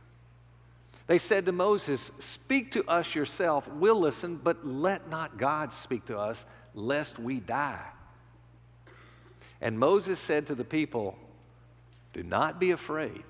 They 1.08 1.18
said 1.18 1.46
to 1.46 1.52
Moses, 1.52 2.12
Speak 2.20 2.70
to 2.72 2.84
us 2.88 3.16
yourself. 3.16 3.66
We'll 3.66 3.98
listen, 3.98 4.36
but 4.36 4.64
let 4.64 5.10
not 5.10 5.38
God 5.38 5.72
speak 5.72 6.06
to 6.06 6.16
us, 6.16 6.44
lest 6.74 7.18
we 7.18 7.40
die. 7.40 7.84
And 9.60 9.76
Moses 9.76 10.20
said 10.20 10.46
to 10.46 10.54
the 10.54 10.64
people, 10.64 11.18
Do 12.12 12.22
not 12.22 12.60
be 12.60 12.70
afraid, 12.70 13.24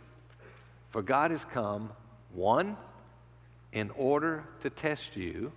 for 0.90 1.00
God 1.00 1.30
has 1.30 1.46
come, 1.46 1.90
one, 2.34 2.76
in 3.72 3.90
order 3.96 4.44
to 4.60 4.68
test 4.68 5.16
you 5.16 5.50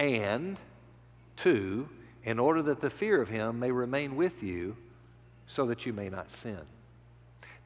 and 0.00 0.56
two, 1.36 1.88
in 2.24 2.38
order 2.38 2.62
that 2.62 2.80
the 2.80 2.90
fear 2.90 3.20
of 3.20 3.28
him 3.28 3.60
may 3.60 3.70
remain 3.70 4.16
with 4.16 4.42
you 4.42 4.76
so 5.46 5.66
that 5.66 5.84
you 5.84 5.92
may 5.92 6.08
not 6.08 6.30
sin. 6.30 6.60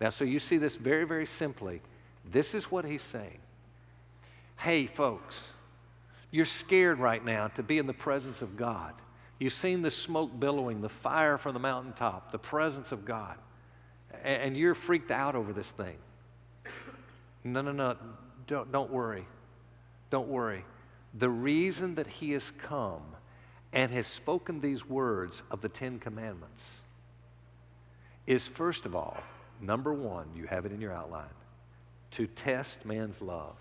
Now, 0.00 0.10
so 0.10 0.24
you 0.24 0.40
see 0.40 0.58
this 0.58 0.74
very, 0.74 1.04
very 1.04 1.26
simply. 1.26 1.80
This 2.24 2.54
is 2.54 2.64
what 2.64 2.84
he's 2.84 3.02
saying. 3.02 3.38
Hey, 4.56 4.86
folks, 4.86 5.50
you're 6.32 6.44
scared 6.44 6.98
right 6.98 7.24
now 7.24 7.48
to 7.48 7.62
be 7.62 7.78
in 7.78 7.86
the 7.86 7.92
presence 7.92 8.42
of 8.42 8.56
God. 8.56 8.94
You've 9.38 9.52
seen 9.52 9.82
the 9.82 9.90
smoke 9.90 10.38
billowing, 10.38 10.80
the 10.80 10.88
fire 10.88 11.38
from 11.38 11.54
the 11.54 11.60
mountaintop, 11.60 12.32
the 12.32 12.38
presence 12.38 12.90
of 12.90 13.04
God, 13.04 13.36
and 14.24 14.56
you're 14.56 14.74
freaked 14.74 15.10
out 15.10 15.36
over 15.36 15.52
this 15.52 15.70
thing. 15.70 15.96
No, 17.44 17.60
no, 17.60 17.72
no, 17.72 17.96
don't, 18.46 18.72
don't 18.72 18.90
worry. 18.90 19.26
Don't 20.10 20.28
worry 20.28 20.64
the 21.16 21.30
reason 21.30 21.94
that 21.94 22.06
he 22.06 22.32
has 22.32 22.50
come 22.50 23.02
and 23.72 23.92
has 23.92 24.06
spoken 24.06 24.60
these 24.60 24.88
words 24.88 25.42
of 25.50 25.60
the 25.60 25.68
Ten 25.68 25.98
Commandments 25.98 26.80
is, 28.26 28.48
first 28.48 28.86
of 28.86 28.96
all, 28.96 29.18
number 29.60 29.92
one, 29.92 30.26
you 30.34 30.46
have 30.46 30.66
it 30.66 30.72
in 30.72 30.80
your 30.80 30.92
outline, 30.92 31.24
to 32.12 32.26
test 32.26 32.84
man's 32.84 33.20
love. 33.20 33.56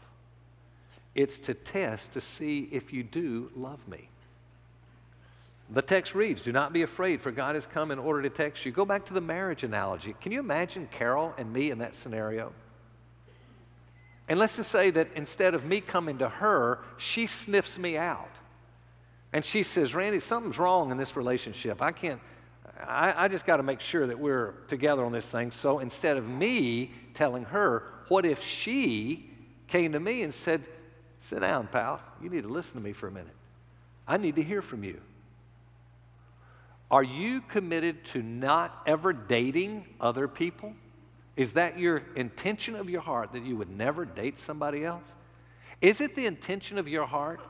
It's 1.15 1.37
to 1.39 1.53
test 1.53 2.13
to 2.13 2.21
see 2.21 2.69
if 2.71 2.91
you 2.91 3.03
do 3.03 3.51
love 3.55 3.87
me. 3.87 4.09
The 5.69 5.81
text 5.81 6.13
reads, 6.15 6.41
Do 6.41 6.51
not 6.51 6.73
be 6.73 6.81
afraid, 6.81 7.21
for 7.21 7.31
God 7.31 7.55
has 7.55 7.65
come 7.65 7.91
in 7.91 7.99
order 7.99 8.23
to 8.23 8.29
test 8.29 8.65
you. 8.65 8.71
Go 8.71 8.85
back 8.85 9.05
to 9.05 9.13
the 9.13 9.21
marriage 9.21 9.63
analogy. 9.63 10.15
Can 10.21 10.31
you 10.31 10.39
imagine 10.39 10.87
Carol 10.91 11.33
and 11.37 11.51
me 11.51 11.71
in 11.71 11.79
that 11.79 11.95
scenario? 11.95 12.51
And 14.27 14.39
let's 14.39 14.55
just 14.55 14.71
say 14.71 14.89
that 14.91 15.09
instead 15.15 15.53
of 15.53 15.65
me 15.65 15.81
coming 15.81 16.19
to 16.19 16.29
her, 16.29 16.79
she 16.97 17.27
sniffs 17.27 17.77
me 17.77 17.97
out. 17.97 18.29
And 19.33 19.43
she 19.43 19.63
says, 19.63 19.93
Randy, 19.93 20.19
something's 20.19 20.59
wrong 20.59 20.91
in 20.91 20.97
this 20.97 21.15
relationship. 21.15 21.81
I 21.81 21.91
can't, 21.91 22.21
I, 22.87 23.25
I 23.25 23.27
just 23.27 23.45
got 23.45 23.57
to 23.57 23.63
make 23.63 23.81
sure 23.81 24.07
that 24.07 24.17
we're 24.17 24.51
together 24.67 25.03
on 25.03 25.11
this 25.11 25.27
thing. 25.27 25.51
So 25.51 25.79
instead 25.79 26.17
of 26.17 26.27
me 26.27 26.91
telling 27.13 27.45
her, 27.45 27.83
what 28.07 28.25
if 28.25 28.43
she 28.43 29.29
came 29.67 29.91
to 29.93 29.99
me 29.99 30.21
and 30.23 30.33
said, 30.33 30.63
Sit 31.23 31.39
down, 31.39 31.67
pal. 31.67 32.01
You 32.21 32.29
need 32.29 32.43
to 32.43 32.49
listen 32.49 32.73
to 32.73 32.81
me 32.81 32.91
for 32.91 33.07
a 33.07 33.11
minute. 33.11 33.33
I 34.05 34.17
need 34.17 34.35
to 34.35 34.43
hear 34.43 34.61
from 34.61 34.83
you. 34.83 34.99
Are 36.91 37.01
you 37.01 37.39
committed 37.39 38.03
to 38.07 38.21
not 38.21 38.83
ever 38.85 39.13
dating 39.13 39.85
other 40.01 40.27
people? 40.27 40.73
Is 41.35 41.53
that 41.53 41.79
your 41.79 42.03
intention 42.15 42.75
of 42.75 42.89
your 42.89 43.01
heart 43.01 43.33
that 43.33 43.43
you 43.43 43.57
would 43.57 43.69
never 43.69 44.05
date 44.05 44.37
somebody 44.37 44.85
else? 44.85 45.05
Is 45.81 45.99
it 45.99 46.15
the 46.15 46.25
intention 46.25 46.77
of 46.77 46.87
your 46.87 47.05
heart 47.05 47.41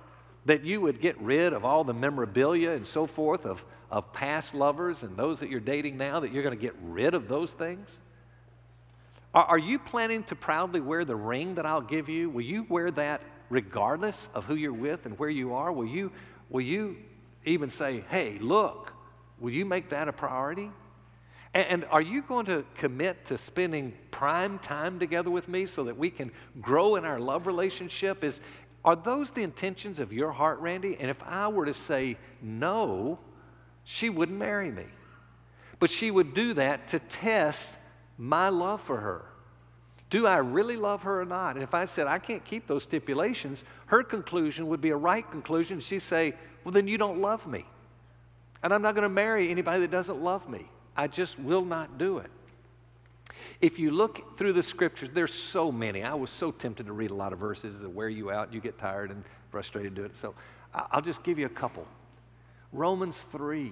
that 0.45 0.63
you 0.63 0.81
would 0.81 0.99
get 0.99 1.19
rid 1.21 1.53
of 1.53 1.65
all 1.65 1.83
the 1.83 1.93
memorabilia 1.93 2.71
and 2.71 2.87
so 2.87 3.05
forth 3.07 3.45
of, 3.45 3.63
of 3.91 4.11
past 4.13 4.53
lovers 4.53 5.03
and 5.03 5.15
those 5.15 5.39
that 5.39 5.49
you're 5.49 5.59
dating 5.59 5.97
now, 5.97 6.19
that 6.19 6.31
you're 6.31 6.43
going 6.43 6.57
to 6.57 6.61
get 6.61 6.75
rid 6.81 7.13
of 7.13 7.27
those 7.27 7.51
things? 7.51 7.99
Are, 9.33 9.45
are 9.45 9.57
you 9.57 9.79
planning 9.79 10.23
to 10.25 10.35
proudly 10.35 10.79
wear 10.79 11.05
the 11.05 11.15
ring 11.15 11.55
that 11.55 11.65
I'll 11.65 11.81
give 11.81 12.09
you? 12.09 12.29
Will 12.29 12.41
you 12.41 12.65
wear 12.69 12.91
that 12.91 13.21
regardless 13.49 14.29
of 14.33 14.45
who 14.45 14.55
you're 14.55 14.73
with 14.73 15.05
and 15.05 15.17
where 15.19 15.29
you 15.29 15.53
are? 15.53 15.71
Will 15.71 15.85
you, 15.85 16.11
will 16.49 16.61
you 16.61 16.97
even 17.45 17.69
say, 17.69 18.03
hey, 18.09 18.37
look, 18.39 18.93
will 19.39 19.51
you 19.51 19.65
make 19.65 19.89
that 19.89 20.07
a 20.07 20.13
priority? 20.13 20.71
And 21.53 21.85
are 21.91 22.01
you 22.01 22.23
going 22.23 22.47
to 22.47 22.65
commit 22.75 23.27
to 23.27 23.37
spending 23.37 23.93
prime 24.09 24.57
time 24.57 24.97
together 24.97 25.29
with 25.29 25.47
me 25.47 25.67
so 25.67 25.83
that 25.83 25.97
we 25.97 26.09
can 26.09 26.31
grow 26.59 26.95
in 26.95 27.05
our 27.05 27.19
love 27.19 27.45
relationship? 27.45 28.23
Is, 28.23 28.41
are 28.83 28.95
those 28.95 29.29
the 29.29 29.43
intentions 29.43 29.99
of 29.99 30.11
your 30.11 30.31
heart, 30.31 30.59
Randy? 30.59 30.97
And 30.99 31.11
if 31.11 31.21
I 31.23 31.47
were 31.49 31.65
to 31.65 31.73
say 31.75 32.17
no, 32.41 33.19
she 33.83 34.09
wouldn't 34.09 34.37
marry 34.37 34.71
me. 34.71 34.85
But 35.77 35.91
she 35.91 36.09
would 36.09 36.33
do 36.33 36.55
that 36.55 36.87
to 36.89 36.99
test 36.99 37.71
my 38.17 38.49
love 38.49 38.81
for 38.81 38.97
her. 38.97 39.25
Do 40.09 40.25
I 40.27 40.37
really 40.37 40.75
love 40.75 41.03
her 41.03 41.21
or 41.21 41.25
not? 41.25 41.55
And 41.55 41.63
if 41.63 41.73
I 41.73 41.85
said, 41.85 42.07
I 42.07 42.19
can't 42.19 42.43
keep 42.45 42.67
those 42.67 42.83
stipulations, 42.83 43.63
her 43.87 44.03
conclusion 44.03 44.67
would 44.67 44.81
be 44.81 44.89
a 44.89 44.95
right 44.95 45.29
conclusion. 45.29 45.79
She'd 45.79 45.99
say, 45.99 46.35
Well, 46.63 46.71
then 46.71 46.87
you 46.87 46.97
don't 46.97 47.19
love 47.19 47.45
me. 47.47 47.65
And 48.61 48.73
I'm 48.73 48.81
not 48.81 48.95
going 48.95 49.03
to 49.03 49.09
marry 49.09 49.49
anybody 49.49 49.81
that 49.81 49.91
doesn't 49.91 50.21
love 50.21 50.47
me. 50.47 50.69
I 50.95 51.07
just 51.07 51.39
will 51.39 51.65
not 51.65 51.97
do 51.97 52.19
it. 52.19 52.29
If 53.61 53.79
you 53.79 53.91
look 53.91 54.37
through 54.37 54.53
the 54.53 54.63
scriptures, 54.63 55.09
there's 55.13 55.33
so 55.33 55.71
many. 55.71 56.03
I 56.03 56.13
was 56.13 56.29
so 56.29 56.51
tempted 56.51 56.85
to 56.87 56.93
read 56.93 57.11
a 57.11 57.15
lot 57.15 57.33
of 57.33 57.39
verses 57.39 57.79
that 57.79 57.89
wear 57.89 58.09
you 58.09 58.31
out. 58.31 58.53
You 58.53 58.59
get 58.59 58.77
tired 58.77 59.09
and 59.09 59.23
frustrated 59.49 59.95
doing 59.95 60.09
it. 60.11 60.17
So 60.17 60.33
I'll 60.73 61.01
just 61.01 61.23
give 61.23 61.39
you 61.39 61.45
a 61.45 61.49
couple. 61.49 61.87
Romans 62.71 63.17
3. 63.31 63.71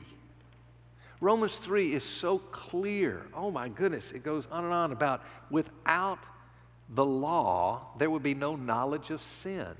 Romans 1.19 1.55
3 1.57 1.93
is 1.93 2.03
so 2.03 2.39
clear. 2.39 3.25
Oh 3.33 3.51
my 3.51 3.69
goodness. 3.69 4.11
It 4.11 4.23
goes 4.23 4.47
on 4.51 4.63
and 4.63 4.73
on 4.73 4.91
about 4.91 5.23
without 5.49 6.19
the 6.89 7.05
law, 7.05 7.87
there 7.97 8.09
would 8.09 8.23
be 8.23 8.33
no 8.33 8.55
knowledge 8.55 9.11
of 9.11 9.21
sin. 9.21 9.75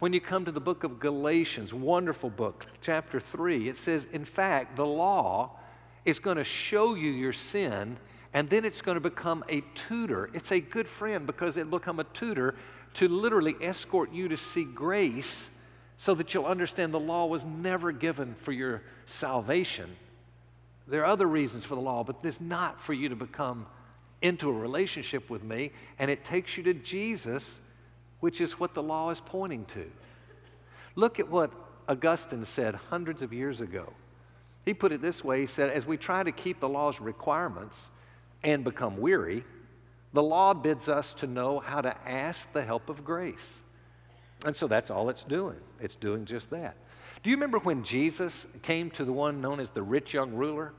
When 0.00 0.12
you 0.12 0.20
come 0.20 0.44
to 0.44 0.52
the 0.52 0.60
book 0.60 0.84
of 0.84 0.98
Galatians, 0.98 1.72
wonderful 1.72 2.30
book, 2.30 2.66
chapter 2.80 3.20
3, 3.20 3.68
it 3.68 3.76
says, 3.76 4.06
in 4.12 4.24
fact, 4.24 4.76
the 4.76 4.86
law 4.86 5.52
is 6.04 6.18
going 6.18 6.36
to 6.36 6.44
show 6.44 6.94
you 6.94 7.10
your 7.10 7.32
sin 7.32 7.96
and 8.34 8.50
then 8.50 8.64
it's 8.64 8.82
going 8.82 8.96
to 8.96 9.00
become 9.00 9.44
a 9.48 9.62
tutor. 9.74 10.28
It's 10.34 10.50
a 10.50 10.60
good 10.60 10.88
friend 10.88 11.26
because 11.26 11.56
it'll 11.56 11.78
become 11.78 12.00
a 12.00 12.04
tutor 12.04 12.56
to 12.94 13.08
literally 13.08 13.54
escort 13.60 14.12
you 14.12 14.28
to 14.28 14.36
see 14.36 14.64
grace 14.64 15.50
so 15.96 16.14
that 16.14 16.34
you'll 16.34 16.46
understand 16.46 16.92
the 16.92 17.00
law 17.00 17.26
was 17.26 17.44
never 17.44 17.92
given 17.92 18.34
for 18.34 18.50
your 18.50 18.82
salvation. 19.06 19.96
There 20.88 21.02
are 21.02 21.06
other 21.06 21.26
reasons 21.26 21.64
for 21.64 21.76
the 21.76 21.80
law, 21.80 22.02
but 22.02 22.16
it's 22.24 22.40
not 22.40 22.82
for 22.82 22.92
you 22.92 23.08
to 23.08 23.16
become 23.16 23.66
into 24.20 24.48
a 24.48 24.52
relationship 24.52 25.30
with 25.30 25.44
me, 25.44 25.70
and 25.98 26.10
it 26.10 26.24
takes 26.24 26.56
you 26.56 26.62
to 26.64 26.74
Jesus, 26.74 27.60
which 28.20 28.40
is 28.40 28.58
what 28.58 28.74
the 28.74 28.82
law 28.82 29.10
is 29.10 29.20
pointing 29.20 29.64
to. 29.66 29.90
Look 30.96 31.20
at 31.20 31.28
what 31.28 31.52
Augustine 31.88 32.44
said 32.44 32.74
hundreds 32.74 33.22
of 33.22 33.32
years 33.32 33.60
ago. 33.60 33.92
He 34.64 34.74
put 34.74 34.92
it 34.92 35.02
this 35.02 35.22
way 35.22 35.40
He 35.40 35.46
said, 35.46 35.70
As 35.70 35.86
we 35.86 35.96
try 35.96 36.22
to 36.22 36.32
keep 36.32 36.60
the 36.60 36.68
law's 36.68 37.00
requirements 37.00 37.90
and 38.42 38.64
become 38.64 38.98
weary, 38.98 39.44
the 40.12 40.22
law 40.22 40.54
bids 40.54 40.88
us 40.88 41.12
to 41.14 41.26
know 41.26 41.58
how 41.58 41.80
to 41.80 41.96
ask 42.08 42.52
the 42.52 42.62
help 42.62 42.88
of 42.88 43.04
grace. 43.04 43.62
And 44.44 44.54
so 44.54 44.68
that's 44.68 44.90
all 44.90 45.08
it's 45.08 45.24
doing. 45.24 45.58
It's 45.80 45.96
doing 45.96 46.24
just 46.24 46.50
that. 46.50 46.76
Do 47.22 47.30
you 47.30 47.36
remember 47.36 47.58
when 47.58 47.82
Jesus 47.82 48.46
came 48.62 48.90
to 48.92 49.04
the 49.04 49.12
one 49.12 49.40
known 49.40 49.58
as 49.58 49.70
the 49.70 49.82
rich 49.82 50.12
young 50.12 50.34
ruler? 50.34 50.72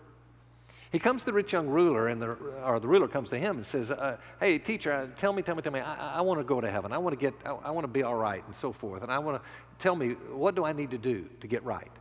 He 0.91 0.99
comes 0.99 1.21
to 1.21 1.25
the 1.25 1.33
rich 1.33 1.51
young 1.51 1.67
ruler, 1.67 2.07
and 2.07 2.21
the, 2.21 2.31
or 2.63 2.79
the 2.79 2.87
ruler 2.87 3.07
comes 3.07 3.27
to 3.29 3.39
him 3.39 3.57
and 3.57 3.65
says, 3.65 3.91
uh, 3.91 4.17
Hey, 4.39 4.59
teacher, 4.59 5.11
tell 5.15 5.33
me, 5.33 5.41
tell 5.41 5.55
me, 5.55 5.61
tell 5.61 5.73
me, 5.73 5.79
I, 5.81 6.19
I 6.19 6.21
want 6.21 6.39
to 6.39 6.45
go 6.45 6.61
to 6.61 6.71
heaven. 6.71 6.93
I 6.93 6.97
want 6.99 7.19
to 7.19 7.19
get, 7.19 7.33
I, 7.45 7.49
I 7.49 7.71
want 7.71 7.83
to 7.83 7.89
be 7.89 8.03
all 8.03 8.15
right, 8.15 8.45
and 8.45 8.55
so 8.55 8.71
forth. 8.71 9.03
And 9.03 9.11
I 9.11 9.19
want 9.19 9.41
to 9.41 9.49
tell 9.79 9.95
me, 9.95 10.11
what 10.31 10.55
do 10.55 10.63
I 10.63 10.71
need 10.71 10.91
to 10.91 10.97
do 10.97 11.27
to 11.41 11.47
get 11.47 11.63
right? 11.65 11.91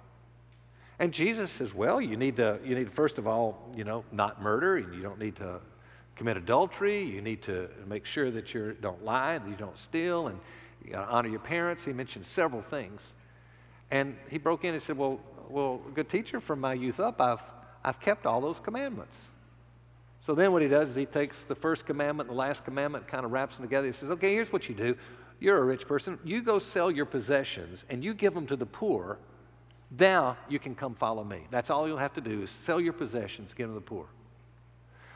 And 0.99 1.13
Jesus 1.13 1.51
says, 1.51 1.75
well, 1.75 2.01
you 2.01 2.17
need 2.17 2.37
to, 2.37 2.59
you 2.65 2.75
need 2.75 2.91
first 2.91 3.19
of 3.19 3.27
all, 3.27 3.73
you 3.77 3.85
know, 3.85 4.05
not 4.13 4.41
murder, 4.41 4.77
and 4.77 4.95
you 4.95 5.03
don't 5.03 5.19
need 5.19 5.37
to 5.37 5.61
commit 6.15 6.37
adultery. 6.37 7.03
You 7.03 7.21
need 7.21 7.43
to 7.43 7.69
make 7.89 8.07
sure 8.07 8.31
that 8.31 8.55
you 8.55 8.77
don't 8.81 9.05
lie, 9.05 9.39
that 9.39 9.49
you 9.49 9.57
don't 9.57 9.77
steal, 9.77 10.29
and 10.29 10.39
you 10.85 10.95
honor 10.95 11.29
your 11.29 11.41
parents. 11.41 11.85
He 11.85 11.93
mentioned 11.93 12.27
several 12.27 12.63
things. 12.63 13.15
And 13.91 14.17
he 14.31 14.39
broke 14.39 14.65
in 14.65 14.75
and 14.75 14.83
said, 14.83 14.97
well, 14.97 15.21
well, 15.49 15.81
good 15.95 16.09
teacher, 16.09 16.41
from 16.41 16.61
my 16.61 16.75
youth 16.75 17.01
up, 17.01 17.21
I've, 17.21 17.43
I've 17.85 18.01
kept 18.01 18.25
all 18.25 18.41
those 18.41 18.61
commandments. 18.61 19.21
So 20.21 20.35
then 20.35 20.53
what 20.53 20.63
he 20.63 20.69
does 20.69 20.91
is 20.91 20.97
he 20.97 21.05
takes 21.07 21.41
the 21.41 21.55
first 21.55 21.85
commandment 21.85 22.31
and 22.31 22.37
the 22.37 22.41
last 22.41 22.65
commandment, 22.65 23.07
kind 23.07 23.27
of 23.27 23.33
wraps 23.33 23.57
them 23.57 23.67
together. 23.67 23.87
He 23.87 23.93
says, 23.93 24.11
okay, 24.11 24.33
here's 24.33 24.53
what 24.53 24.69
you 24.69 24.75
do. 24.75 24.97
You're 25.39 25.59
a 25.59 25.65
rich 25.65 25.87
person. 25.87 26.19
You 26.25 26.41
go 26.41 26.59
sell 26.59 26.91
your 26.91 27.05
possessions 27.05 27.85
and 27.91 28.03
you 28.03 28.15
give 28.15 28.33
them 28.33 28.47
to 28.47 28.57
the 28.57 28.65
poor 28.65 29.19
now 29.91 30.37
you 30.49 30.59
can 30.59 30.75
come 30.75 30.95
follow 30.95 31.25
me. 31.25 31.43
That's 31.51 31.71
all 31.71 31.87
you'll 31.87 31.99
have 31.99 32.15
to 32.15 32.21
do 32.21 32.43
is 32.43 32.51
sell 32.51 32.81
your 32.81 32.93
possessions, 32.93 33.55
give 33.55 33.69
them 33.69 33.77
to 33.77 33.81
the 33.81 33.87
poor. 33.87 34.07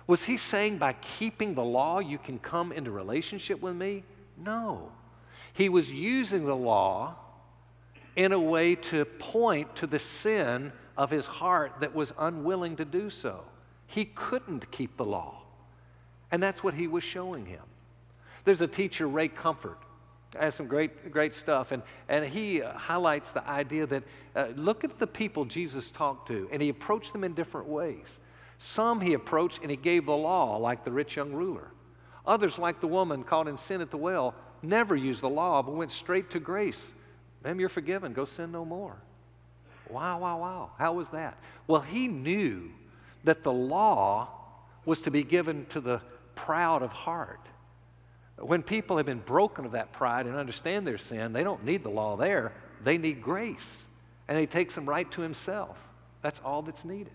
Was 0.07 0.25
he 0.25 0.37
saying 0.37 0.79
by 0.79 0.95
keeping 0.95 1.55
the 1.55 1.65
law 1.65 1.99
you 1.99 2.19
can 2.19 2.39
come 2.39 2.73
into 2.73 2.91
relationship 2.91 3.61
with 3.61 3.77
me? 3.77 4.05
No. 4.37 4.91
He 5.53 5.69
was 5.69 5.91
using 5.91 6.47
the 6.47 6.57
law 6.57 7.17
in 8.17 8.33
a 8.33 8.41
way 8.41 8.75
to 8.75 9.05
point 9.05 9.77
to 9.77 9.87
the 9.87 9.99
sin 9.99 10.73
of 10.97 11.11
his 11.11 11.27
heart 11.27 11.75
that 11.81 11.95
was 11.95 12.13
unwilling 12.19 12.77
to 12.77 12.85
do 12.85 13.11
so. 13.11 13.45
He 13.87 14.07
couldn't 14.07 14.71
keep 14.71 14.97
the 14.97 15.05
law. 15.05 15.43
And 16.31 16.43
that's 16.43 16.63
what 16.63 16.75
he 16.75 16.87
was 16.87 17.05
showing 17.05 17.47
him. 17.47 17.63
There's 18.45 18.61
a 18.61 18.67
teacher, 18.67 19.07
Ray 19.07 19.29
Comfort, 19.29 19.79
has 20.37 20.55
some 20.55 20.67
great, 20.67 21.11
great 21.11 21.35
stuff. 21.35 21.73
And, 21.73 21.83
and 22.09 22.25
he 22.25 22.63
uh, 22.63 22.73
highlights 22.73 23.33
the 23.33 23.47
idea 23.49 23.87
that 23.87 24.03
uh, 24.37 24.49
look 24.57 24.85
at 24.85 24.99
the 24.99 25.07
people 25.07 25.45
Jesus 25.45 25.91
talked 25.91 26.29
to, 26.29 26.49
and 26.53 26.61
he 26.61 26.69
approached 26.69 27.13
them 27.13 27.25
in 27.25 27.35
different 27.35 27.69
ways. 27.69 28.21
Some 28.59 29.01
he 29.01 29.15
approached 29.15 29.61
and 29.63 29.71
he 29.71 29.77
gave 29.77 30.07
the 30.07 30.17
law, 30.17 30.57
like 30.57 30.85
the 30.85 30.93
rich 30.93 31.17
young 31.17 31.33
ruler. 31.33 31.71
Others, 32.27 32.59
like 32.59 32.81
the 32.81 32.89
woman 32.89 33.23
caught 33.23 33.49
in 33.49 33.57
sin 33.57 33.81
at 33.81 33.91
the 33.91 33.97
well, 33.97 34.35
never 34.63 34.95
used 34.97 35.23
the 35.23 35.29
law, 35.29 35.63
but 35.63 35.75
went 35.75 35.93
straight 35.93 36.31
to 36.33 36.41
grace. 36.41 36.93
Ma'am, 37.45 37.61
you're 37.61 37.69
forgiven. 37.69 38.13
Go 38.13 38.25
sin 38.25 38.53
no 38.53 38.65
more. 38.65 38.97
Wow, 39.89 40.19
wow, 40.19 40.39
wow. 40.41 40.71
How 40.77 40.93
was 40.93 41.09
that? 41.09 41.39
Well, 41.67 41.81
he 41.81 42.09
knew 42.09 42.71
that 43.25 43.43
the 43.43 43.53
law 43.53 44.29
was 44.85 45.01
to 45.03 45.11
be 45.11 45.23
given 45.23 45.67
to 45.71 45.81
the 45.81 46.03
proud 46.35 46.83
of 46.83 46.91
heart. 46.91 47.41
When 48.41 48.63
people 48.63 48.97
have 48.97 49.07
been 49.07 49.21
broken 49.21 49.65
of 49.65 49.73
that 49.73 49.93
pride 49.93 50.27
and 50.27 50.37
understand 50.37 50.87
their 50.87 50.99
sin, 50.99 51.33
they 51.33 51.43
don't 51.43 51.65
need 51.65 51.83
the 51.83 51.91
law 51.91 52.17
there. 52.17 52.53
They 52.85 52.99
need 52.99 53.23
grace. 53.23 53.87
And 54.29 54.39
he 54.39 54.47
takes 54.47 54.75
them 54.75 54.89
right 54.89 55.11
to 55.13 55.21
himself. 55.21 55.77
That's 56.23 56.41
all 56.45 56.63
that's 56.63 56.85
needed. 56.85 57.13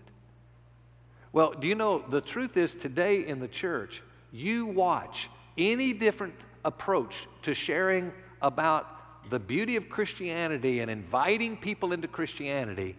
Well, 1.32 1.52
do 1.52 1.66
you 1.66 1.74
know 1.74 2.04
the 2.08 2.20
truth 2.20 2.56
is 2.56 2.74
today 2.74 3.26
in 3.26 3.40
the 3.40 3.48
church, 3.48 4.02
you 4.32 4.66
watch 4.66 5.28
any 5.56 5.92
different 5.92 6.34
approach 6.64 7.26
to 7.42 7.54
sharing 7.54 8.12
about 8.42 9.30
the 9.30 9.38
beauty 9.38 9.76
of 9.76 9.88
Christianity 9.88 10.80
and 10.80 10.90
inviting 10.90 11.56
people 11.56 11.92
into 11.92 12.08
Christianity, 12.08 12.96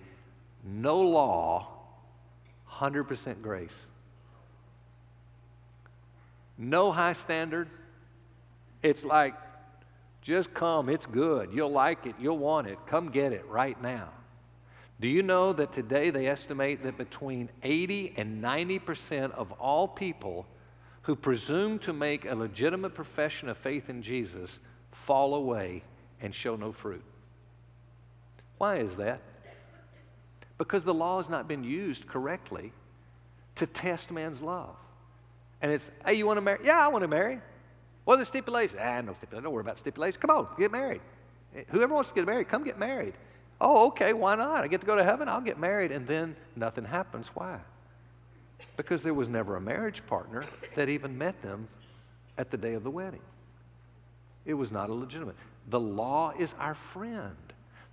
no 0.64 1.00
law, 1.00 1.68
100% 2.72 3.42
grace. 3.42 3.86
No 6.58 6.92
high 6.92 7.14
standard, 7.14 7.70
it's 8.86 9.04
like, 9.04 9.34
just 10.22 10.54
come, 10.54 10.90
it's 10.90 11.08
good. 11.08 11.50
You'll 11.52 11.72
like 11.72 12.06
it, 12.06 12.16
you'll 12.20 12.38
want 12.38 12.68
it. 12.68 12.78
Come 12.86 13.10
get 13.10 13.34
it 13.34 13.46
right 13.48 13.80
now. 13.82 14.10
Do 15.00 15.08
you 15.08 15.24
know 15.24 15.54
that 15.54 15.74
today 15.74 16.12
they 16.12 16.28
estimate 16.28 16.84
that 16.84 16.96
between 16.98 17.50
80 17.64 18.14
and 18.16 18.44
90% 18.44 19.32
of 19.32 19.52
all 19.54 19.88
people 19.88 20.46
who 21.02 21.16
presume 21.16 21.80
to 21.80 21.94
make 21.94 22.26
a 22.26 22.36
legitimate 22.36 22.94
profession 22.94 23.50
of 23.50 23.58
faith 23.58 23.90
in 23.90 24.04
Jesus 24.04 24.60
fall 24.92 25.34
away 25.34 25.84
and 26.22 26.34
show 26.34 26.56
no 26.56 26.72
fruit? 26.72 27.04
Why 28.60 28.78
is 28.78 28.96
that? 28.98 29.20
Because 30.58 30.84
the 30.84 30.94
law 30.94 31.18
has 31.18 31.28
not 31.28 31.48
been 31.48 31.64
used 31.64 32.08
correctly 32.08 32.72
to 33.56 33.66
test 33.66 34.12
man's 34.12 34.42
love. 34.42 34.76
And 35.62 35.72
it's, 35.72 35.90
hey, 36.06 36.14
you 36.14 36.28
want 36.28 36.38
to 36.38 36.42
marry? 36.42 36.60
Yeah, 36.64 36.80
I 36.80 36.88
want 36.90 37.02
to 37.02 37.08
marry. 37.08 37.42
What 38.06 38.16
are 38.16 38.18
the 38.18 38.26
stipulations? 38.26 38.80
Ah, 38.82 39.02
no 39.02 39.14
stipulations. 39.14 39.44
Don't 39.44 39.54
worry 39.54 39.62
about 39.62 39.80
stipulations. 39.80 40.22
Come 40.22 40.30
on, 40.30 40.48
get 40.58 40.72
married. 40.72 41.02
Whoever 41.70 41.94
wants 41.94 42.10
to 42.10 42.16
get 42.16 42.26
married, 42.26 42.48
come 42.48 42.64
get 42.64 42.80
married. 42.80 43.14
Oh, 43.60 43.88
okay, 43.88 44.14
why 44.14 44.36
not? 44.36 44.64
I 44.64 44.68
get 44.68 44.82
to 44.82 44.88
go 44.88 44.96
to 44.96 45.04
heaven, 45.04 45.28
I'll 45.28 45.42
get 45.42 45.58
married. 45.58 45.92
And 45.92 46.08
then 46.08 46.36
nothing 46.56 46.86
happens. 46.86 47.28
Why? 47.34 47.60
Because 48.78 49.02
there 49.02 49.14
was 49.14 49.30
never 49.30 49.56
a 49.56 49.62
marriage 49.62 50.06
partner 50.08 50.44
that 50.76 50.90
even 50.90 51.18
met 51.18 51.42
them 51.42 51.68
at 52.38 52.52
the 52.52 52.58
day 52.58 52.74
of 52.74 52.84
the 52.84 52.92
wedding. 52.92 53.22
It 54.46 54.54
was 54.54 54.72
not 54.72 54.90
a 54.90 54.94
legitimate. 54.94 55.36
The 55.70 55.80
law 55.80 56.34
is 56.38 56.54
our 56.60 56.76
friend. 56.76 57.36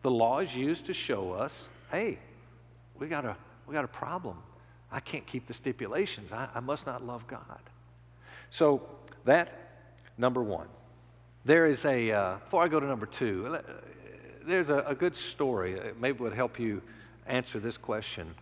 The 0.03 0.11
law 0.11 0.41
is 0.41 0.55
used 0.55 0.87
to 0.87 0.93
show 0.93 1.33
us, 1.33 1.69
hey, 1.91 2.19
we 2.99 3.07
got 3.07 3.25
a, 3.25 3.37
we 3.67 3.73
got 3.73 3.85
a 3.85 3.89
problem. 3.89 4.37
I 4.91 5.01
can't 5.01 5.27
keep 5.27 5.47
the 5.47 5.55
stipulations. 5.55 6.33
I, 6.33 6.49
I 6.55 6.61
must 6.61 6.87
not 6.87 7.07
love 7.07 7.27
God. 7.27 7.61
So 8.51 8.83
that 9.25 9.62
number 10.19 10.43
one. 10.43 10.69
There 11.45 11.67
is 11.67 11.85
a, 11.85 12.13
uh, 12.13 12.35
before 12.37 12.63
I 12.63 12.69
go 12.69 12.79
to 12.79 12.87
number 12.87 13.07
two, 13.07 13.59
there's 14.47 14.71
a, 14.71 14.85
a 14.87 14.95
good 14.95 15.17
story. 15.17 15.75
It 15.75 16.01
maybe 16.01 16.19
would 16.21 16.35
help 16.35 16.59
you 16.59 16.83
answer 17.27 17.59
this 17.59 17.77
question. 17.77 18.35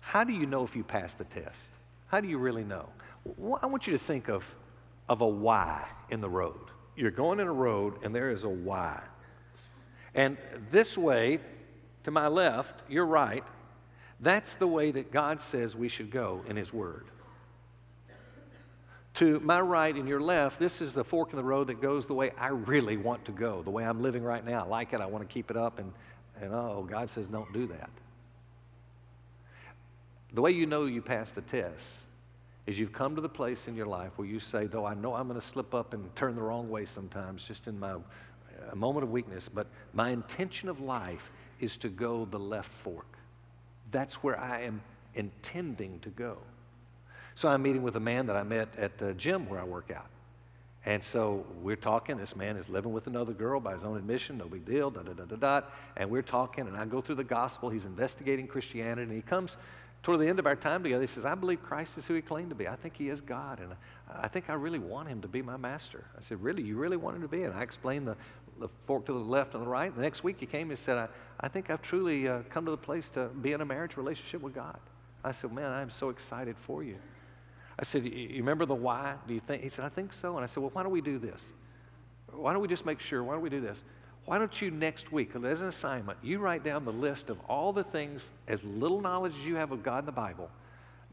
How 0.00 0.24
do 0.24 0.32
you 0.32 0.46
know 0.46 0.64
if 0.64 0.76
you 0.76 0.84
passed 0.84 1.18
the 1.18 1.24
test? 1.24 1.70
How 2.08 2.20
do 2.20 2.28
you 2.28 2.38
really 2.38 2.64
know? 2.64 2.88
I 3.62 3.66
want 3.66 3.86
you 3.86 3.92
to 3.92 3.98
think 3.98 4.28
of, 4.28 4.44
of 5.08 5.20
a 5.20 5.26
Y 5.26 5.84
in 6.10 6.20
the 6.20 6.28
road. 6.28 6.60
You're 6.94 7.10
going 7.10 7.40
in 7.40 7.46
a 7.46 7.52
road 7.52 7.94
and 8.02 8.14
there 8.14 8.30
is 8.30 8.44
a 8.44 8.48
Y. 8.48 9.00
And 10.14 10.36
this 10.70 10.96
way, 10.96 11.40
to 12.04 12.10
my 12.10 12.28
left, 12.28 12.82
you're 12.88 13.04
right, 13.04 13.44
That's 14.20 14.54
the 14.54 14.66
way 14.66 14.90
that 14.92 15.12
God 15.12 15.40
says 15.40 15.76
we 15.76 15.88
should 15.88 16.10
go 16.10 16.42
in 16.48 16.56
His 16.56 16.72
Word. 16.72 17.06
To 19.16 19.40
my 19.40 19.60
right 19.60 19.94
and 19.94 20.06
your 20.06 20.20
left, 20.20 20.58
this 20.58 20.82
is 20.82 20.92
the 20.92 21.04
fork 21.04 21.30
in 21.32 21.36
the 21.36 21.44
road 21.44 21.68
that 21.68 21.80
goes 21.80 22.04
the 22.04 22.14
way 22.14 22.32
I 22.38 22.48
really 22.48 22.96
want 22.96 23.24
to 23.26 23.32
go, 23.32 23.62
the 23.62 23.70
way 23.70 23.84
I'm 23.84 24.02
living 24.02 24.22
right 24.22 24.44
now. 24.44 24.64
I 24.64 24.66
like 24.66 24.92
it, 24.92 25.00
I 25.00 25.06
want 25.06 25.26
to 25.26 25.32
keep 25.32 25.50
it 25.50 25.56
up, 25.56 25.78
and, 25.78 25.90
and 26.40 26.52
oh, 26.52 26.86
God 26.88 27.08
says 27.08 27.26
don't 27.26 27.50
do 27.52 27.66
that. 27.68 27.90
The 30.34 30.42
way 30.42 30.50
you 30.50 30.66
know 30.66 30.84
you 30.84 31.00
passed 31.00 31.34
the 31.34 31.40
test 31.40 31.94
is 32.66 32.78
you've 32.78 32.92
come 32.92 33.14
to 33.14 33.22
the 33.22 33.28
place 33.28 33.68
in 33.68 33.74
your 33.74 33.86
life 33.86 34.12
where 34.16 34.28
you 34.28 34.38
say, 34.38 34.66
though 34.66 34.84
I 34.84 34.94
know 34.94 35.14
I'm 35.14 35.28
going 35.28 35.40
to 35.40 35.46
slip 35.46 35.74
up 35.74 35.94
and 35.94 36.14
turn 36.14 36.34
the 36.34 36.42
wrong 36.42 36.68
way 36.68 36.84
sometimes, 36.84 37.44
just 37.44 37.68
in 37.68 37.78
my 37.78 37.96
a 38.70 38.76
moment 38.76 39.04
of 39.04 39.10
weakness, 39.10 39.48
but 39.48 39.66
my 39.92 40.10
intention 40.10 40.68
of 40.68 40.80
life 40.80 41.30
is 41.60 41.76
to 41.78 41.88
go 41.88 42.26
the 42.26 42.38
left 42.38 42.72
fork. 42.72 43.06
That's 43.90 44.16
where 44.16 44.38
I 44.38 44.62
am 44.62 44.82
intending 45.14 46.00
to 46.00 46.10
go. 46.10 46.38
So 47.36 47.50
I'm 47.50 47.62
meeting 47.62 47.82
with 47.82 47.96
a 47.96 48.00
man 48.00 48.26
that 48.28 48.36
I 48.36 48.42
met 48.44 48.70
at 48.78 48.96
the 48.96 49.12
gym 49.12 49.46
where 49.46 49.60
I 49.60 49.64
work 49.64 49.90
out. 49.94 50.06
And 50.86 51.04
so 51.04 51.44
we're 51.60 51.76
talking. 51.76 52.16
This 52.16 52.34
man 52.34 52.56
is 52.56 52.70
living 52.70 52.94
with 52.94 53.08
another 53.08 53.34
girl 53.34 53.60
by 53.60 53.74
his 53.74 53.84
own 53.84 53.98
admission, 53.98 54.38
no 54.38 54.46
big 54.46 54.64
deal, 54.64 54.90
da 54.90 55.02
da 55.02 55.12
da 55.12 55.24
da 55.24 55.36
da. 55.36 55.66
And 55.98 56.08
we're 56.08 56.22
talking, 56.22 56.66
and 56.66 56.74
I 56.74 56.86
go 56.86 57.02
through 57.02 57.16
the 57.16 57.24
gospel. 57.24 57.68
He's 57.68 57.84
investigating 57.84 58.46
Christianity, 58.46 59.02
and 59.02 59.12
he 59.12 59.20
comes 59.20 59.58
toward 60.02 60.20
the 60.20 60.28
end 60.28 60.38
of 60.38 60.46
our 60.46 60.56
time 60.56 60.82
together. 60.82 61.02
He 61.02 61.08
says, 61.08 61.26
I 61.26 61.34
believe 61.34 61.62
Christ 61.62 61.98
is 61.98 62.06
who 62.06 62.14
he 62.14 62.22
claimed 62.22 62.48
to 62.48 62.54
be. 62.54 62.66
I 62.68 62.76
think 62.76 62.96
he 62.96 63.10
is 63.10 63.20
God, 63.20 63.60
and 63.60 63.74
I 64.10 64.28
think 64.28 64.48
I 64.48 64.54
really 64.54 64.78
want 64.78 65.08
him 65.08 65.20
to 65.20 65.28
be 65.28 65.42
my 65.42 65.58
master. 65.58 66.04
I 66.16 66.22
said, 66.22 66.42
Really? 66.42 66.62
You 66.62 66.78
really 66.78 66.96
want 66.96 67.16
him 67.16 67.22
to 67.22 67.28
be? 67.28 67.42
And 67.42 67.52
I 67.52 67.60
explained 67.60 68.06
the, 68.06 68.16
the 68.58 68.68
fork 68.86 69.04
to 69.06 69.12
the 69.12 69.18
left 69.18 69.52
and 69.52 69.62
the 69.62 69.68
right. 69.68 69.94
The 69.94 70.00
next 70.00 70.24
week 70.24 70.40
he 70.40 70.46
came 70.46 70.70
and 70.70 70.78
said, 70.78 70.96
I, 70.96 71.08
I 71.40 71.48
think 71.48 71.68
I've 71.68 71.82
truly 71.82 72.28
uh, 72.28 72.38
come 72.48 72.64
to 72.64 72.70
the 72.70 72.78
place 72.78 73.10
to 73.10 73.26
be 73.26 73.52
in 73.52 73.60
a 73.60 73.66
marriage 73.66 73.98
relationship 73.98 74.40
with 74.40 74.54
God. 74.54 74.78
I 75.22 75.32
said, 75.32 75.52
Man, 75.52 75.70
I'm 75.70 75.90
so 75.90 76.08
excited 76.08 76.56
for 76.56 76.82
you. 76.82 76.96
I 77.78 77.84
said, 77.84 78.04
You 78.04 78.38
remember 78.38 78.66
the 78.66 78.74
why? 78.74 79.14
Do 79.26 79.34
you 79.34 79.40
think? 79.40 79.62
He 79.62 79.68
said, 79.68 79.84
I 79.84 79.88
think 79.88 80.12
so. 80.12 80.36
And 80.36 80.42
I 80.42 80.46
said, 80.46 80.62
Well, 80.62 80.70
why 80.72 80.82
don't 80.82 80.92
we 80.92 81.00
do 81.00 81.18
this? 81.18 81.44
Why 82.32 82.52
don't 82.52 82.62
we 82.62 82.68
just 82.68 82.86
make 82.86 83.00
sure? 83.00 83.22
Why 83.22 83.34
don't 83.34 83.42
we 83.42 83.50
do 83.50 83.60
this? 83.60 83.82
Why 84.24 84.38
don't 84.38 84.60
you 84.60 84.72
next 84.72 85.12
week, 85.12 85.36
as 85.36 85.60
an 85.60 85.68
assignment, 85.68 86.18
you 86.20 86.38
write 86.38 86.64
down 86.64 86.84
the 86.84 86.92
list 86.92 87.30
of 87.30 87.38
all 87.48 87.72
the 87.72 87.84
things, 87.84 88.26
as 88.48 88.62
little 88.64 89.00
knowledge 89.00 89.34
as 89.38 89.46
you 89.46 89.54
have 89.54 89.70
of 89.70 89.84
God 89.84 90.00
in 90.00 90.06
the 90.06 90.12
Bible, 90.12 90.50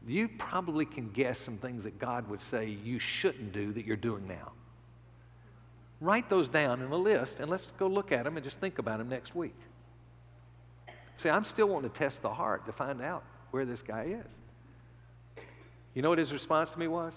you 0.06 0.28
probably 0.28 0.84
can 0.84 1.10
guess 1.10 1.38
some 1.38 1.56
things 1.56 1.84
that 1.84 1.98
God 1.98 2.28
would 2.28 2.40
say 2.40 2.66
you 2.66 2.98
shouldn't 2.98 3.52
do 3.52 3.72
that 3.72 3.86
you're 3.86 3.96
doing 3.96 4.26
now. 4.26 4.52
Write 6.00 6.28
those 6.28 6.48
down 6.48 6.82
in 6.82 6.90
a 6.90 6.96
list 6.96 7.40
and 7.40 7.48
let's 7.48 7.68
go 7.78 7.86
look 7.86 8.12
at 8.12 8.24
them 8.24 8.36
and 8.36 8.44
just 8.44 8.58
think 8.58 8.78
about 8.78 8.98
them 8.98 9.08
next 9.08 9.34
week. 9.34 9.54
See, 11.16 11.30
I'm 11.30 11.44
still 11.44 11.68
wanting 11.68 11.90
to 11.90 11.96
test 11.96 12.20
the 12.20 12.34
heart 12.34 12.66
to 12.66 12.72
find 12.72 13.00
out 13.00 13.22
where 13.52 13.64
this 13.64 13.80
guy 13.80 14.20
is. 14.24 14.32
You 15.94 16.02
know 16.02 16.08
what 16.10 16.18
his 16.18 16.32
response 16.32 16.72
to 16.72 16.78
me 16.78 16.88
was? 16.88 17.14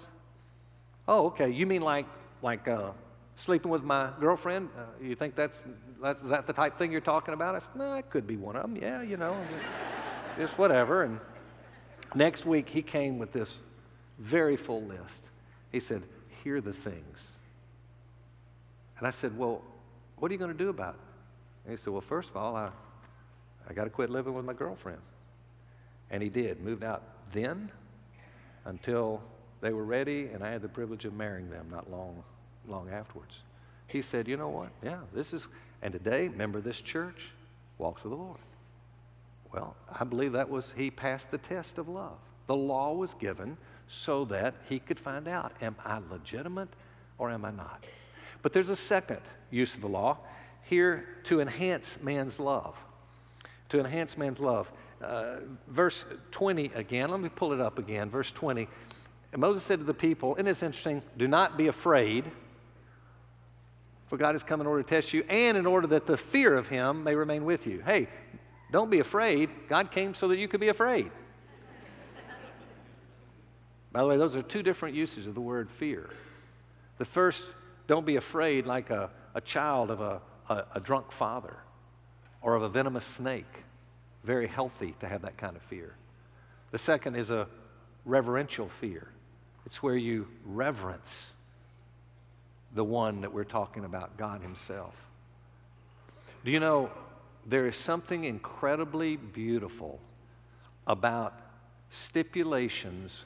Oh, 1.07 1.27
okay. 1.27 1.49
You 1.49 1.65
mean 1.65 1.81
like 1.81 2.05
like 2.41 2.67
uh, 2.67 2.91
sleeping 3.35 3.71
with 3.71 3.83
my 3.83 4.09
girlfriend? 4.19 4.69
Uh, 4.77 4.83
you 5.03 5.15
think 5.15 5.35
that's, 5.35 5.63
that's 6.01 6.21
is 6.21 6.29
that 6.29 6.45
the 6.45 6.53
type 6.53 6.77
thing 6.77 6.91
you're 6.91 7.01
talking 7.01 7.33
about? 7.33 7.55
I 7.55 7.59
said, 7.59 7.75
no, 7.75 7.93
it 7.95 8.09
could 8.09 8.27
be 8.27 8.37
one 8.37 8.55
of 8.55 8.61
them. 8.61 8.75
Yeah, 8.75 9.01
you 9.01 9.17
know, 9.17 9.35
just, 9.49 9.65
just 10.37 10.59
whatever. 10.59 11.03
And 11.03 11.19
next 12.13 12.45
week 12.45 12.69
he 12.69 12.81
came 12.81 13.17
with 13.17 13.33
this 13.33 13.55
very 14.19 14.55
full 14.55 14.83
list. 14.83 15.23
He 15.71 15.79
said, 15.79 16.03
"Here 16.43 16.57
are 16.57 16.61
the 16.61 16.73
things." 16.73 17.37
And 18.97 19.07
I 19.07 19.11
said, 19.11 19.37
Well, 19.37 19.61
what 20.17 20.29
are 20.29 20.33
you 20.33 20.39
going 20.39 20.51
to 20.51 20.57
do 20.57 20.69
about 20.69 20.95
it? 20.95 20.99
And 21.65 21.77
he 21.77 21.83
said, 21.83 21.93
Well, 21.93 22.01
first 22.01 22.29
of 22.29 22.37
all, 22.37 22.55
I, 22.55 22.69
I 23.69 23.73
got 23.73 23.83
to 23.83 23.89
quit 23.89 24.09
living 24.09 24.33
with 24.33 24.45
my 24.45 24.53
girlfriend. 24.53 25.01
And 26.09 26.23
he 26.23 26.29
did, 26.29 26.61
moved 26.61 26.83
out 26.83 27.03
then 27.33 27.71
until 28.67 29.21
they 29.61 29.73
were 29.73 29.83
ready, 29.83 30.27
and 30.33 30.43
I 30.43 30.51
had 30.51 30.61
the 30.61 30.69
privilege 30.69 31.05
of 31.05 31.13
marrying 31.13 31.49
them 31.49 31.67
not 31.71 31.89
long, 31.89 32.23
long 32.67 32.89
afterwards. 32.89 33.39
He 33.87 34.01
said, 34.01 34.27
You 34.27 34.37
know 34.37 34.49
what? 34.49 34.69
Yeah, 34.83 34.99
this 35.13 35.33
is, 35.33 35.47
and 35.81 35.91
today, 35.91 36.29
member 36.29 36.59
of 36.59 36.63
this 36.63 36.81
church, 36.81 37.31
walks 37.77 38.03
with 38.03 38.11
the 38.11 38.17
Lord. 38.17 38.37
Well, 39.53 39.75
I 39.99 40.03
believe 40.03 40.33
that 40.33 40.49
was, 40.49 40.73
he 40.75 40.91
passed 40.91 41.31
the 41.31 41.37
test 41.37 41.77
of 41.77 41.87
love. 41.87 42.17
The 42.47 42.55
law 42.55 42.93
was 42.93 43.13
given 43.13 43.57
so 43.87 44.25
that 44.25 44.55
he 44.67 44.79
could 44.79 44.99
find 44.99 45.27
out, 45.27 45.53
am 45.61 45.75
I 45.83 45.99
legitimate 46.11 46.69
or 47.17 47.31
am 47.31 47.45
I 47.45 47.51
not? 47.51 47.83
But 48.41 48.53
there's 48.53 48.69
a 48.69 48.75
second 48.75 49.21
use 49.49 49.73
of 49.73 49.81
the 49.81 49.87
law 49.87 50.17
here 50.63 51.07
to 51.25 51.39
enhance 51.39 51.97
man's 52.01 52.39
love. 52.39 52.75
To 53.69 53.79
enhance 53.79 54.17
man's 54.17 54.39
love. 54.39 54.71
Uh, 55.01 55.37
verse 55.67 56.05
20 56.31 56.71
again, 56.73 57.09
let 57.09 57.19
me 57.19 57.29
pull 57.29 57.53
it 57.53 57.61
up 57.61 57.77
again. 57.79 58.09
Verse 58.09 58.31
20. 58.31 58.67
And 59.31 59.41
Moses 59.41 59.63
said 59.63 59.79
to 59.79 59.85
the 59.85 59.93
people, 59.93 60.35
and 60.35 60.47
it's 60.47 60.63
interesting, 60.63 61.01
do 61.17 61.27
not 61.27 61.57
be 61.57 61.67
afraid, 61.67 62.25
for 64.07 64.17
God 64.17 64.33
has 64.33 64.43
come 64.43 64.61
in 64.61 64.67
order 64.67 64.81
to 64.81 64.89
test 64.89 65.13
you, 65.13 65.23
and 65.29 65.57
in 65.57 65.65
order 65.65 65.87
that 65.87 66.07
the 66.07 66.17
fear 66.17 66.55
of 66.55 66.67
him 66.67 67.03
may 67.03 67.13
remain 67.13 67.45
with 67.45 67.67
you. 67.67 67.83
Hey, 67.85 68.07
don't 68.71 68.89
be 68.89 68.99
afraid. 68.99 69.49
God 69.69 69.91
came 69.91 70.13
so 70.13 70.29
that 70.29 70.37
you 70.37 70.47
could 70.47 70.59
be 70.59 70.69
afraid. 70.69 71.11
By 73.91 74.01
the 74.01 74.07
way, 74.07 74.17
those 74.17 74.35
are 74.35 74.41
two 74.41 74.63
different 74.63 74.95
uses 74.95 75.25
of 75.25 75.33
the 75.33 75.41
word 75.41 75.69
fear. 75.71 76.09
The 76.97 77.05
first 77.05 77.43
don't 77.87 78.05
be 78.05 78.15
afraid 78.15 78.65
like 78.65 78.89
a, 78.89 79.09
a 79.33 79.41
child 79.41 79.91
of 79.91 80.01
a, 80.01 80.21
a, 80.49 80.63
a 80.75 80.79
drunk 80.79 81.11
father 81.11 81.57
or 82.41 82.55
of 82.55 82.63
a 82.63 82.69
venomous 82.69 83.05
snake. 83.05 83.63
Very 84.27 84.47
healthy 84.47 84.93
to 84.99 85.07
have 85.07 85.21
that 85.21 85.37
kind 85.37 85.55
of 85.55 85.61
fear. 85.61 85.95
The 86.71 86.77
second 86.77 87.15
is 87.15 87.31
a 87.31 87.47
reverential 88.03 88.67
fear. 88.67 89.07
It's 89.65 89.81
where 89.81 89.95
you 89.95 90.27
reverence 90.45 91.31
the 92.75 92.83
one 92.83 93.21
that 93.21 93.33
we're 93.33 93.45
talking 93.45 93.85
about, 93.85 94.17
God 94.17 94.41
Himself. 94.41 94.93
Do 96.43 96.51
you 96.51 96.59
know 96.59 96.89
there 97.45 97.67
is 97.67 97.77
something 97.77 98.25
incredibly 98.25 99.15
beautiful 99.15 99.97
about 100.87 101.39
stipulations, 101.89 103.23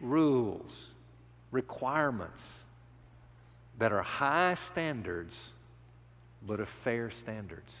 rules, 0.00 0.88
requirements 1.52 2.64
that 3.78 3.92
are 3.92 4.02
high 4.02 4.54
standards, 4.54 5.50
but 6.44 6.58
are 6.58 6.66
fair 6.66 7.08
standards. 7.08 7.72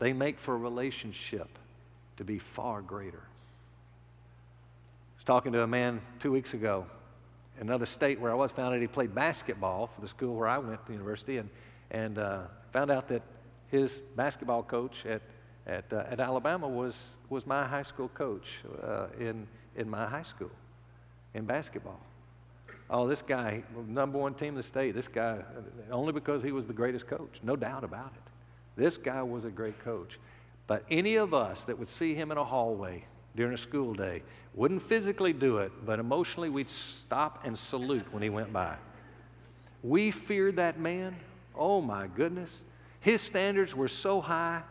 They 0.00 0.12
make 0.12 0.40
for 0.40 0.54
a 0.54 0.58
relationship 0.58 1.48
to 2.16 2.24
be 2.24 2.38
far 2.38 2.82
greater. 2.82 3.22
I 3.22 5.16
was 5.16 5.24
talking 5.24 5.52
to 5.52 5.62
a 5.62 5.66
man 5.66 6.00
two 6.20 6.32
weeks 6.32 6.54
ago 6.54 6.86
another 7.60 7.86
state 7.86 8.20
where 8.20 8.30
I 8.30 8.34
was, 8.34 8.50
found 8.52 8.74
out 8.74 8.80
he 8.80 8.86
played 8.86 9.14
basketball 9.14 9.88
for 9.88 10.00
the 10.00 10.08
school 10.08 10.34
where 10.34 10.48
I 10.48 10.58
went 10.58 10.84
to 10.86 10.92
university, 10.92 11.38
and, 11.38 11.48
and 11.90 12.18
uh, 12.18 12.42
found 12.72 12.90
out 12.90 13.08
that 13.08 13.22
his 13.68 14.00
basketball 14.14 14.62
coach 14.62 15.04
at, 15.06 15.22
at, 15.66 15.92
uh, 15.92 16.04
at 16.08 16.20
Alabama 16.20 16.68
was, 16.68 17.16
was 17.28 17.46
my 17.46 17.66
high 17.66 17.82
school 17.82 18.08
coach 18.08 18.58
uh, 18.82 19.06
in, 19.18 19.46
in 19.76 19.88
my 19.88 20.06
high 20.06 20.22
school 20.22 20.50
in 21.34 21.44
basketball. 21.44 22.00
Oh, 22.88 23.08
this 23.08 23.22
guy, 23.22 23.64
number 23.88 24.18
one 24.18 24.34
team 24.34 24.50
in 24.50 24.54
the 24.54 24.62
state, 24.62 24.94
this 24.94 25.08
guy, 25.08 25.40
only 25.90 26.12
because 26.12 26.42
he 26.42 26.52
was 26.52 26.66
the 26.66 26.72
greatest 26.72 27.08
coach, 27.08 27.40
no 27.42 27.56
doubt 27.56 27.82
about 27.82 28.12
it. 28.14 28.22
This 28.80 28.96
guy 28.96 29.22
was 29.22 29.44
a 29.44 29.50
great 29.50 29.78
coach. 29.80 30.20
But 30.66 30.84
any 30.90 31.16
of 31.16 31.32
us 31.32 31.64
that 31.64 31.78
would 31.78 31.88
see 31.88 32.14
him 32.14 32.32
in 32.32 32.38
a 32.38 32.44
hallway 32.44 33.04
during 33.36 33.54
a 33.54 33.58
school 33.58 33.94
day 33.94 34.22
wouldn't 34.54 34.82
physically 34.82 35.32
do 35.32 35.58
it, 35.58 35.70
but 35.84 35.98
emotionally 35.98 36.48
we'd 36.48 36.70
stop 36.70 37.42
and 37.44 37.56
salute 37.56 38.06
when 38.10 38.22
he 38.22 38.30
went 38.30 38.52
by. 38.52 38.74
We 39.82 40.10
feared 40.10 40.56
that 40.56 40.80
man. 40.80 41.14
Oh 41.54 41.80
my 41.80 42.06
goodness. 42.08 42.62
His 43.00 43.22
standards 43.22 43.74
were 43.74 43.88
so 43.88 44.20
high. 44.20 44.62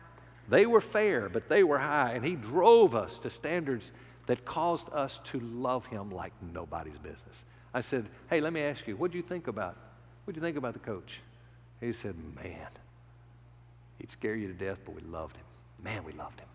They 0.50 0.66
were 0.66 0.82
fair, 0.82 1.30
but 1.30 1.48
they 1.48 1.64
were 1.64 1.78
high. 1.78 2.14
And 2.14 2.26
he 2.26 2.36
drove 2.36 2.96
us 2.96 3.20
to 3.20 3.30
standards 3.30 3.92
that 4.26 4.44
caused 4.44 4.90
us 4.92 5.20
to 5.26 5.40
love 5.40 5.86
him 5.86 6.10
like 6.10 6.34
nobody's 6.54 6.98
business. 6.98 7.46
I 7.74 7.82
said, 7.82 8.08
Hey, 8.30 8.42
let 8.42 8.54
me 8.54 8.62
ask 8.62 8.88
you, 8.88 8.96
what 8.96 9.12
do 9.12 9.18
you 9.18 9.24
think 9.24 9.48
about? 9.48 9.78
What 10.24 10.34
do 10.34 10.40
you 10.40 10.46
think 10.46 10.58
about 10.58 10.74
the 10.74 10.80
coach? 10.80 11.22
He 11.80 11.94
said, 11.94 12.16
Man, 12.36 12.68
he'd 14.00 14.12
scare 14.12 14.36
you 14.36 14.48
to 14.48 14.54
death, 14.54 14.80
but 14.86 14.96
we 14.96 15.02
loved 15.02 15.38
him. 15.38 15.46
Man, 15.84 16.04
we 16.04 16.14
loved 16.14 16.40
him. 16.40 16.48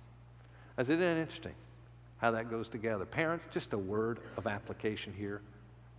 Isn't 0.79 0.99
that 0.99 1.17
interesting 1.17 1.55
how 2.19 2.31
that 2.33 2.51
goes 2.51 2.69
together? 2.69 3.05
Parents, 3.05 3.47
just 3.51 3.73
a 3.73 3.79
word 3.79 4.21
of 4.37 4.47
application 4.47 5.13
here. 5.17 5.41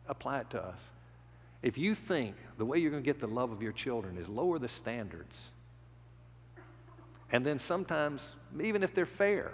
Apply 0.07 0.39
it 0.39 0.49
to 0.51 0.63
us. 0.63 0.89
If 1.61 1.77
you 1.77 1.93
think 1.93 2.35
the 2.57 2.65
way 2.65 2.79
you're 2.79 2.91
going 2.91 3.03
to 3.03 3.05
get 3.05 3.19
the 3.19 3.27
love 3.27 3.51
of 3.51 3.61
your 3.61 3.71
children 3.71 4.17
is 4.17 4.27
lower 4.27 4.57
the 4.57 4.67
standards, 4.67 5.51
and 7.31 7.45
then 7.45 7.59
sometimes, 7.59 8.35
even 8.59 8.83
if 8.83 8.93
they're 8.93 9.05
fair, 9.05 9.51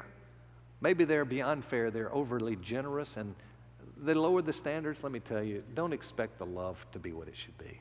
maybe 0.81 1.03
they're 1.03 1.25
beyond 1.25 1.65
fair, 1.65 1.91
they're 1.91 2.13
overly 2.13 2.55
generous 2.55 3.17
and 3.17 3.35
they 3.97 4.13
lower 4.13 4.41
the 4.41 4.53
standards. 4.53 5.03
Let 5.03 5.11
me 5.11 5.19
tell 5.19 5.43
you, 5.43 5.63
don't 5.75 5.93
expect 5.93 6.39
the 6.39 6.45
love 6.45 6.83
to 6.93 6.99
be 6.99 7.11
what 7.11 7.27
it 7.27 7.35
should 7.35 7.57
be. 7.57 7.79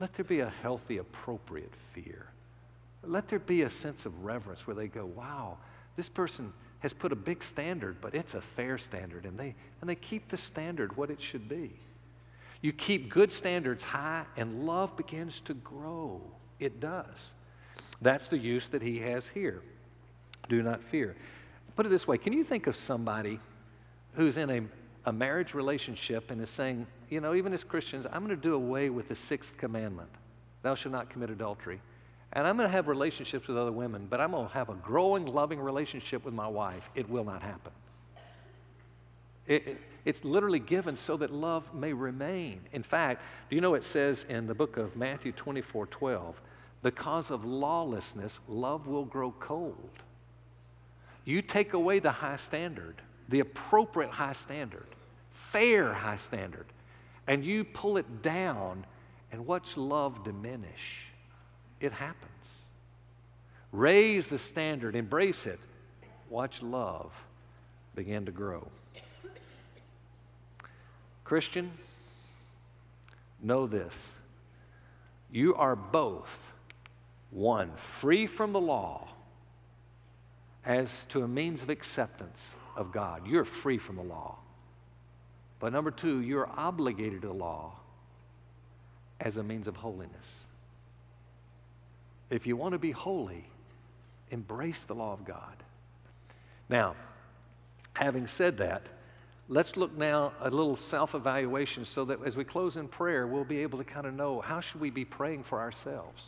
Let 0.00 0.14
there 0.14 0.24
be 0.24 0.40
a 0.40 0.52
healthy, 0.62 0.98
appropriate 0.98 1.72
fear. 1.94 2.26
Let 3.08 3.28
there 3.28 3.38
be 3.38 3.62
a 3.62 3.70
sense 3.70 4.06
of 4.06 4.24
reverence 4.24 4.66
where 4.66 4.76
they 4.76 4.88
go, 4.88 5.06
wow, 5.06 5.58
this 5.96 6.08
person 6.08 6.52
has 6.80 6.92
put 6.92 7.12
a 7.12 7.16
big 7.16 7.42
standard, 7.42 8.00
but 8.00 8.14
it's 8.14 8.34
a 8.34 8.40
fair 8.40 8.78
standard, 8.78 9.24
and 9.24 9.38
they, 9.38 9.54
and 9.80 9.88
they 9.88 9.94
keep 9.94 10.28
the 10.28 10.36
standard 10.36 10.96
what 10.96 11.10
it 11.10 11.20
should 11.20 11.48
be. 11.48 11.72
You 12.60 12.72
keep 12.72 13.08
good 13.08 13.32
standards 13.32 13.82
high, 13.82 14.24
and 14.36 14.66
love 14.66 14.96
begins 14.96 15.40
to 15.40 15.54
grow. 15.54 16.20
It 16.58 16.80
does. 16.80 17.34
That's 18.02 18.28
the 18.28 18.38
use 18.38 18.68
that 18.68 18.82
he 18.82 18.98
has 19.00 19.26
here. 19.26 19.62
Do 20.48 20.62
not 20.62 20.82
fear. 20.82 21.16
Put 21.74 21.86
it 21.86 21.88
this 21.90 22.06
way 22.06 22.18
can 22.18 22.32
you 22.32 22.44
think 22.44 22.66
of 22.66 22.76
somebody 22.76 23.38
who's 24.14 24.36
in 24.36 24.50
a, 24.50 24.62
a 25.08 25.12
marriage 25.12 25.54
relationship 25.54 26.30
and 26.30 26.40
is 26.40 26.48
saying, 26.48 26.86
you 27.10 27.20
know, 27.20 27.34
even 27.34 27.52
as 27.52 27.62
Christians, 27.64 28.06
I'm 28.10 28.24
going 28.24 28.36
to 28.36 28.42
do 28.42 28.54
away 28.54 28.90
with 28.90 29.08
the 29.08 29.16
sixth 29.16 29.56
commandment 29.56 30.10
thou 30.62 30.74
shalt 30.74 30.92
not 30.92 31.08
commit 31.08 31.30
adultery. 31.30 31.80
And 32.36 32.46
I'm 32.46 32.58
going 32.58 32.68
to 32.68 32.72
have 32.72 32.86
relationships 32.86 33.48
with 33.48 33.56
other 33.56 33.72
women, 33.72 34.08
but 34.10 34.20
I'm 34.20 34.32
going 34.32 34.46
to 34.46 34.52
have 34.52 34.68
a 34.68 34.74
growing, 34.74 35.24
loving 35.24 35.58
relationship 35.58 36.22
with 36.22 36.34
my 36.34 36.46
wife. 36.46 36.90
It 36.94 37.08
will 37.08 37.24
not 37.24 37.40
happen. 37.40 37.72
It, 39.46 39.66
it, 39.66 39.78
it's 40.04 40.22
literally 40.22 40.58
given 40.58 40.96
so 40.96 41.16
that 41.16 41.32
love 41.32 41.72
may 41.72 41.94
remain. 41.94 42.60
In 42.72 42.82
fact, 42.82 43.22
do 43.48 43.56
you 43.56 43.62
know 43.62 43.72
it 43.72 43.84
says 43.84 44.26
in 44.28 44.46
the 44.46 44.54
book 44.54 44.76
of 44.76 44.96
Matthew 44.96 45.32
24 45.32 45.86
12, 45.86 46.38
because 46.82 47.30
of 47.30 47.46
lawlessness, 47.46 48.38
love 48.48 48.86
will 48.86 49.06
grow 49.06 49.32
cold. 49.40 49.88
You 51.24 51.40
take 51.40 51.72
away 51.72 52.00
the 52.00 52.12
high 52.12 52.36
standard, 52.36 53.00
the 53.30 53.40
appropriate 53.40 54.10
high 54.10 54.34
standard, 54.34 54.88
fair 55.30 55.94
high 55.94 56.18
standard, 56.18 56.66
and 57.26 57.42
you 57.42 57.64
pull 57.64 57.96
it 57.96 58.20
down 58.20 58.84
and 59.32 59.46
what's 59.46 59.78
love 59.78 60.22
diminish. 60.22 61.06
It 61.80 61.92
happens. 61.92 62.32
Raise 63.72 64.28
the 64.28 64.38
standard, 64.38 64.96
embrace 64.96 65.46
it. 65.46 65.60
Watch 66.30 66.62
love 66.62 67.12
begin 67.94 68.26
to 68.26 68.32
grow. 68.32 68.66
Christian, 71.24 71.72
know 73.42 73.66
this. 73.66 74.10
You 75.30 75.54
are 75.56 75.76
both 75.76 76.38
one, 77.30 77.72
free 77.76 78.26
from 78.26 78.52
the 78.52 78.60
law 78.60 79.08
as 80.64 81.04
to 81.10 81.22
a 81.22 81.28
means 81.28 81.62
of 81.62 81.70
acceptance 81.70 82.56
of 82.76 82.92
God. 82.92 83.26
You're 83.26 83.44
free 83.44 83.78
from 83.78 83.96
the 83.96 84.02
law. 84.02 84.36
But 85.58 85.72
number 85.72 85.90
two, 85.90 86.20
you're 86.20 86.48
obligated 86.48 87.22
to 87.22 87.28
the 87.28 87.34
law 87.34 87.72
as 89.20 89.36
a 89.36 89.42
means 89.42 89.66
of 89.66 89.76
holiness. 89.76 90.45
If 92.30 92.46
you 92.46 92.56
want 92.56 92.72
to 92.72 92.78
be 92.78 92.90
holy, 92.90 93.44
embrace 94.30 94.82
the 94.82 94.94
law 94.94 95.12
of 95.12 95.24
God. 95.24 95.62
Now, 96.68 96.96
having 97.94 98.26
said 98.26 98.58
that, 98.58 98.82
let's 99.48 99.76
look 99.76 99.96
now 99.96 100.32
a 100.40 100.50
little 100.50 100.76
self-evaluation 100.76 101.84
so 101.84 102.04
that 102.06 102.18
as 102.24 102.36
we 102.36 102.44
close 102.44 102.76
in 102.76 102.88
prayer, 102.88 103.26
we'll 103.26 103.44
be 103.44 103.58
able 103.58 103.78
to 103.78 103.84
kind 103.84 104.06
of 104.06 104.14
know 104.14 104.40
how 104.40 104.60
should 104.60 104.80
we 104.80 104.90
be 104.90 105.04
praying 105.04 105.44
for 105.44 105.60
ourselves. 105.60 106.24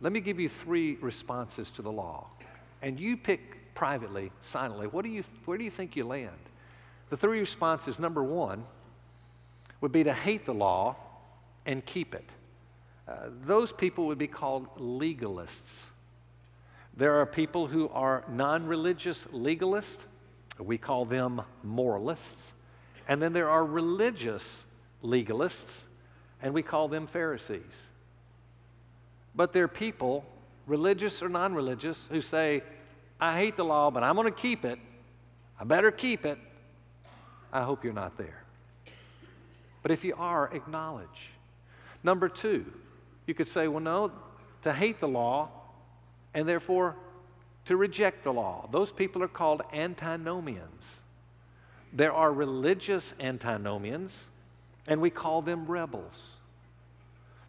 Let 0.00 0.12
me 0.12 0.20
give 0.20 0.40
you 0.40 0.48
three 0.48 0.96
responses 0.96 1.70
to 1.72 1.82
the 1.82 1.92
law. 1.92 2.26
And 2.82 2.98
you 2.98 3.16
pick 3.16 3.74
privately, 3.74 4.32
silently, 4.40 4.88
what 4.88 5.04
do 5.04 5.10
you, 5.10 5.22
where 5.44 5.56
do 5.56 5.62
you 5.62 5.70
think 5.70 5.94
you 5.94 6.04
land? 6.04 6.30
The 7.10 7.16
three 7.16 7.38
responses, 7.38 8.00
number 8.00 8.24
one, 8.24 8.64
would 9.80 9.92
be 9.92 10.02
to 10.04 10.12
hate 10.12 10.44
the 10.44 10.54
law 10.54 10.96
and 11.64 11.84
keep 11.86 12.14
it. 12.14 12.28
Uh, 13.06 13.14
those 13.44 13.72
people 13.72 14.06
would 14.06 14.18
be 14.18 14.26
called 14.26 14.76
legalists. 14.76 15.84
There 16.96 17.20
are 17.20 17.26
people 17.26 17.66
who 17.66 17.88
are 17.88 18.24
non 18.28 18.66
religious 18.66 19.24
legalists. 19.26 19.98
We 20.58 20.78
call 20.78 21.04
them 21.04 21.42
moralists. 21.62 22.52
And 23.08 23.20
then 23.20 23.32
there 23.32 23.50
are 23.50 23.64
religious 23.64 24.64
legalists, 25.02 25.84
and 26.40 26.54
we 26.54 26.62
call 26.62 26.88
them 26.88 27.06
Pharisees. 27.06 27.88
But 29.34 29.52
there 29.52 29.64
are 29.64 29.68
people, 29.68 30.24
religious 30.66 31.22
or 31.22 31.28
non 31.28 31.54
religious, 31.54 32.06
who 32.10 32.20
say, 32.20 32.62
I 33.20 33.36
hate 33.38 33.56
the 33.56 33.64
law, 33.64 33.90
but 33.90 34.02
I'm 34.02 34.14
going 34.14 34.26
to 34.26 34.40
keep 34.40 34.64
it. 34.64 34.78
I 35.58 35.64
better 35.64 35.90
keep 35.90 36.24
it. 36.24 36.38
I 37.52 37.62
hope 37.62 37.84
you're 37.84 37.92
not 37.92 38.16
there. 38.16 38.42
But 39.82 39.90
if 39.90 40.04
you 40.04 40.14
are, 40.16 40.52
acknowledge 40.54 41.32
Number 42.02 42.28
two, 42.28 42.66
you 43.26 43.34
could 43.34 43.48
say, 43.48 43.68
well, 43.68 43.80
no, 43.80 44.12
to 44.62 44.72
hate 44.72 45.00
the 45.00 45.08
law 45.08 45.48
and 46.34 46.48
therefore 46.48 46.96
to 47.66 47.76
reject 47.76 48.24
the 48.24 48.32
law. 48.32 48.68
Those 48.72 48.90
people 48.92 49.22
are 49.22 49.28
called 49.28 49.62
antinomians. 49.72 51.02
There 51.92 52.12
are 52.12 52.32
religious 52.32 53.14
antinomians, 53.20 54.28
and 54.86 55.00
we 55.00 55.10
call 55.10 55.42
them 55.42 55.66
rebels. 55.66 56.32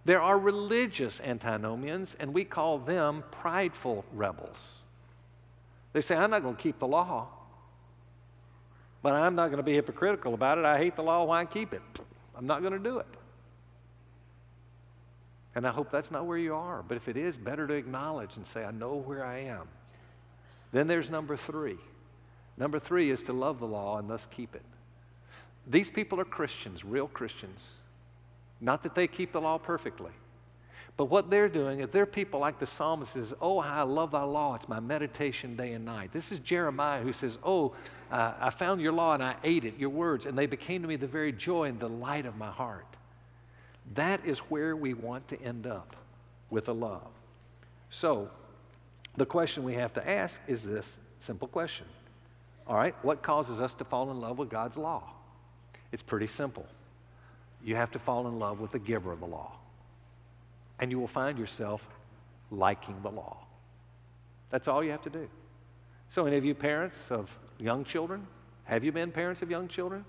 There 0.05 0.21
are 0.21 0.37
religious 0.37 1.21
antinomians, 1.21 2.15
and 2.19 2.33
we 2.33 2.43
call 2.43 2.77
them 2.77 3.23
prideful 3.31 4.03
rebels. 4.13 4.81
They 5.93 6.01
say, 6.01 6.15
I'm 6.15 6.29
not 6.29 6.41
going 6.41 6.55
to 6.55 6.61
keep 6.61 6.79
the 6.79 6.87
law, 6.87 7.27
but 9.01 9.13
I'm 9.13 9.35
not 9.35 9.47
going 9.47 9.57
to 9.57 9.63
be 9.63 9.73
hypocritical 9.73 10.33
about 10.33 10.57
it. 10.57 10.65
I 10.65 10.77
hate 10.77 10.95
the 10.95 11.03
law, 11.03 11.23
why 11.23 11.45
keep 11.45 11.73
it? 11.73 11.81
I'm 12.35 12.45
not 12.45 12.61
going 12.61 12.73
to 12.73 12.79
do 12.79 12.99
it. 12.99 13.07
And 15.55 15.67
I 15.67 15.71
hope 15.71 15.91
that's 15.91 16.11
not 16.11 16.25
where 16.25 16.37
you 16.37 16.55
are. 16.55 16.83
But 16.87 16.97
if 16.97 17.07
it 17.07 17.17
is, 17.17 17.37
better 17.37 17.67
to 17.67 17.73
acknowledge 17.73 18.37
and 18.37 18.45
say, 18.45 18.63
I 18.63 18.71
know 18.71 18.95
where 18.95 19.23
I 19.23 19.39
am. 19.39 19.67
Then 20.71 20.87
there's 20.87 21.09
number 21.09 21.37
three. 21.37 21.77
Number 22.57 22.79
three 22.79 23.11
is 23.11 23.23
to 23.23 23.33
love 23.33 23.59
the 23.59 23.67
law 23.67 23.97
and 23.97 24.09
thus 24.09 24.27
keep 24.31 24.55
it. 24.55 24.63
These 25.67 25.89
people 25.89 26.19
are 26.19 26.25
Christians, 26.25 26.83
real 26.83 27.07
Christians. 27.07 27.61
Not 28.59 28.83
that 28.83 28.95
they 28.95 29.07
keep 29.07 29.31
the 29.31 29.41
law 29.41 29.57
perfectly. 29.57 30.11
But 30.95 31.05
what 31.05 31.29
they're 31.29 31.49
doing 31.49 31.79
is 31.79 31.89
they're 31.89 32.05
people 32.05 32.39
like 32.39 32.59
the 32.59 32.67
psalmist 32.67 33.13
says, 33.13 33.33
Oh, 33.41 33.59
I 33.59 33.81
love 33.81 34.11
thy 34.11 34.23
law. 34.23 34.55
It's 34.55 34.69
my 34.69 34.79
meditation 34.79 35.55
day 35.55 35.73
and 35.73 35.85
night. 35.85 36.11
This 36.13 36.31
is 36.31 36.39
Jeremiah 36.39 37.01
who 37.01 37.13
says, 37.13 37.39
Oh, 37.43 37.73
uh, 38.11 38.33
I 38.39 38.49
found 38.51 38.79
your 38.79 38.91
law 38.91 39.13
and 39.13 39.23
I 39.23 39.35
ate 39.43 39.65
it, 39.65 39.79
your 39.79 39.89
words, 39.89 40.27
and 40.27 40.37
they 40.37 40.45
became 40.45 40.83
to 40.83 40.87
me 40.87 40.95
the 40.95 41.07
very 41.07 41.31
joy 41.31 41.65
and 41.65 41.79
delight 41.79 42.27
of 42.27 42.37
my 42.37 42.51
heart. 42.51 42.85
That 43.93 44.25
is 44.25 44.39
where 44.39 44.75
we 44.75 44.93
want 44.93 45.27
to 45.29 45.41
end 45.41 45.67
up 45.67 45.95
with 46.49 46.67
a 46.69 46.73
love. 46.73 47.07
So, 47.89 48.29
the 49.15 49.25
question 49.25 49.63
we 49.63 49.75
have 49.75 49.93
to 49.93 50.09
ask 50.09 50.39
is 50.47 50.63
this 50.63 50.97
simple 51.19 51.47
question. 51.47 51.85
All 52.65 52.75
right, 52.75 52.95
what 53.03 53.21
causes 53.21 53.61
us 53.61 53.73
to 53.75 53.83
fall 53.83 54.09
in 54.09 54.19
love 54.19 54.37
with 54.37 54.49
God's 54.49 54.77
law? 54.77 55.03
It's 55.91 56.01
pretty 56.01 56.27
simple. 56.27 56.65
You 57.63 57.75
have 57.75 57.91
to 57.91 57.99
fall 57.99 58.27
in 58.27 58.39
love 58.39 58.59
with 58.59 58.71
the 58.71 58.79
giver 58.79 59.11
of 59.11 59.19
the 59.19 59.27
law. 59.27 59.51
And 60.79 60.89
you 60.91 60.99
will 60.99 61.07
find 61.07 61.37
yourself 61.37 61.87
liking 62.49 62.95
the 63.03 63.11
law. 63.11 63.37
That's 64.49 64.67
all 64.67 64.83
you 64.83 64.91
have 64.91 65.03
to 65.03 65.09
do. 65.09 65.27
So, 66.09 66.25
any 66.25 66.37
of 66.37 66.45
you 66.45 66.55
parents 66.55 67.11
of 67.11 67.29
young 67.59 67.83
children, 67.83 68.25
have 68.65 68.83
you 68.83 68.91
been 68.91 69.11
parents 69.11 69.41
of 69.41 69.51
young 69.51 69.67
children? 69.67 70.05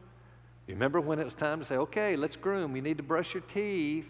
You 0.66 0.74
remember 0.74 1.00
when 1.00 1.18
it 1.18 1.24
was 1.24 1.34
time 1.34 1.60
to 1.60 1.64
say, 1.64 1.76
okay, 1.76 2.16
let's 2.16 2.36
groom. 2.36 2.74
You 2.74 2.82
need 2.82 2.96
to 2.96 3.02
brush 3.02 3.34
your 3.34 3.42
teeth. 3.52 4.06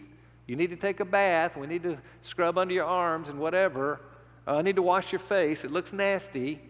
You 0.47 0.55
need 0.55 0.69
to 0.69 0.75
take 0.75 0.99
a 0.99 1.05
bath. 1.05 1.57
We 1.57 1.67
need 1.67 1.83
to 1.83 1.97
scrub 2.21 2.57
under 2.57 2.73
your 2.73 2.85
arms 2.85 3.29
and 3.29 3.39
whatever. 3.39 3.99
Uh, 4.47 4.57
I 4.57 4.61
need 4.61 4.75
to 4.75 4.81
wash 4.81 5.11
your 5.11 5.19
face. 5.19 5.63
It 5.63 5.71
looks 5.71 5.91
nasty. 5.91 6.61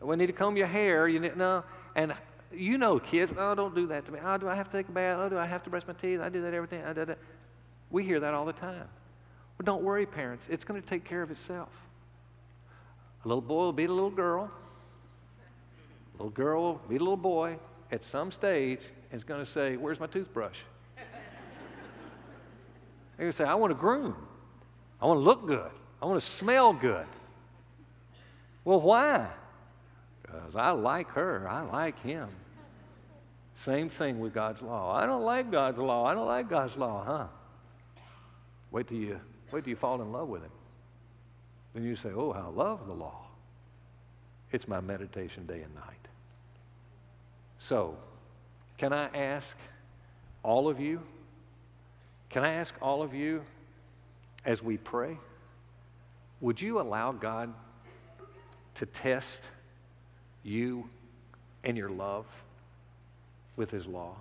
We 0.00 0.16
need 0.16 0.26
to 0.26 0.32
comb 0.32 0.56
your 0.56 0.66
hair. 0.66 1.08
You 1.08 1.18
need, 1.20 1.36
no. 1.36 1.64
And 1.96 2.14
you 2.52 2.78
know, 2.78 2.98
kids, 3.00 3.32
oh, 3.36 3.54
don't 3.54 3.74
do 3.74 3.86
that 3.88 4.06
to 4.06 4.12
me. 4.12 4.20
Oh, 4.22 4.36
do 4.38 4.48
I 4.48 4.54
have 4.54 4.70
to 4.70 4.76
take 4.76 4.88
a 4.88 4.92
bath? 4.92 5.18
Oh, 5.20 5.28
do 5.28 5.38
I 5.38 5.46
have 5.46 5.62
to 5.64 5.70
brush 5.70 5.84
my 5.86 5.94
teeth? 5.94 6.20
I 6.20 6.28
do 6.28 6.42
that 6.42 6.54
everything. 6.54 6.84
I 6.84 6.92
do 6.92 7.04
that. 7.06 7.18
We 7.90 8.04
hear 8.04 8.20
that 8.20 8.34
all 8.34 8.44
the 8.44 8.52
time. 8.52 8.86
But 9.56 9.66
don't 9.66 9.82
worry, 9.82 10.06
parents. 10.06 10.48
It's 10.50 10.64
going 10.64 10.80
to 10.80 10.86
take 10.86 11.04
care 11.04 11.22
of 11.22 11.30
itself. 11.30 11.70
A 13.24 13.28
little 13.28 13.42
boy 13.42 13.64
will 13.64 13.72
beat 13.72 13.90
a 13.90 13.92
little 13.92 14.10
girl. 14.10 14.50
A 16.14 16.22
little 16.22 16.30
girl 16.30 16.62
will 16.62 16.80
beat 16.88 17.00
a 17.00 17.04
little 17.04 17.16
boy 17.16 17.58
at 17.90 18.04
some 18.04 18.30
stage 18.30 18.80
is 19.14 19.24
going 19.24 19.40
to 19.40 19.50
say, 19.50 19.76
Where's 19.76 20.00
my 20.00 20.06
toothbrush? 20.06 20.56
They're 23.16 23.26
going 23.26 23.32
to 23.32 23.36
say, 23.36 23.44
I 23.44 23.54
want 23.54 23.70
to 23.70 23.74
groom. 23.74 24.16
I 25.00 25.06
want 25.06 25.18
to 25.18 25.24
look 25.24 25.46
good. 25.46 25.70
I 26.02 26.06
want 26.06 26.20
to 26.20 26.26
smell 26.26 26.72
good. 26.72 27.06
Well, 28.64 28.80
why? 28.80 29.28
Because 30.22 30.56
I 30.56 30.70
like 30.70 31.08
her. 31.10 31.48
I 31.48 31.62
like 31.62 32.00
him. 32.02 32.28
Same 33.54 33.88
thing 33.88 34.18
with 34.18 34.34
God's 34.34 34.62
law. 34.62 34.92
I 34.92 35.06
don't 35.06 35.22
like 35.22 35.50
God's 35.50 35.78
law. 35.78 36.04
I 36.04 36.14
don't 36.14 36.26
like 36.26 36.48
God's 36.48 36.76
law, 36.76 37.04
huh? 37.04 37.26
Wait 38.70 38.88
till 38.88 38.98
you 38.98 39.20
wait 39.52 39.62
till 39.62 39.70
you 39.70 39.76
fall 39.76 40.02
in 40.02 40.10
love 40.10 40.28
with 40.28 40.42
him. 40.42 40.50
Then 41.74 41.84
you 41.84 41.94
say, 41.94 42.10
Oh, 42.14 42.32
I 42.32 42.46
love 42.46 42.86
the 42.86 42.92
law. 42.92 43.26
It's 44.50 44.66
my 44.66 44.80
meditation 44.80 45.46
day 45.46 45.62
and 45.62 45.74
night. 45.74 46.08
So, 47.58 47.96
can 48.78 48.92
I 48.92 49.06
ask 49.14 49.56
all 50.42 50.68
of 50.68 50.80
you? 50.80 51.00
Can 52.30 52.44
I 52.44 52.54
ask 52.54 52.74
all 52.82 53.02
of 53.02 53.14
you 53.14 53.42
as 54.44 54.62
we 54.62 54.76
pray? 54.76 55.18
Would 56.40 56.60
you 56.60 56.80
allow 56.80 57.12
God 57.12 57.52
to 58.76 58.86
test 58.86 59.42
you 60.42 60.88
and 61.62 61.76
your 61.76 61.88
love 61.88 62.26
with 63.56 63.70
His 63.70 63.86
law? 63.86 64.16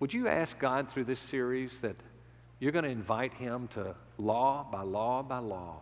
Would 0.00 0.14
you 0.14 0.28
ask 0.28 0.58
God 0.58 0.90
through 0.90 1.04
this 1.04 1.20
series 1.20 1.80
that 1.80 1.96
you're 2.60 2.72
going 2.72 2.84
to 2.84 2.90
invite 2.90 3.34
Him 3.34 3.68
to 3.74 3.94
law 4.18 4.66
by 4.70 4.82
law 4.82 5.22
by 5.22 5.38
law 5.38 5.76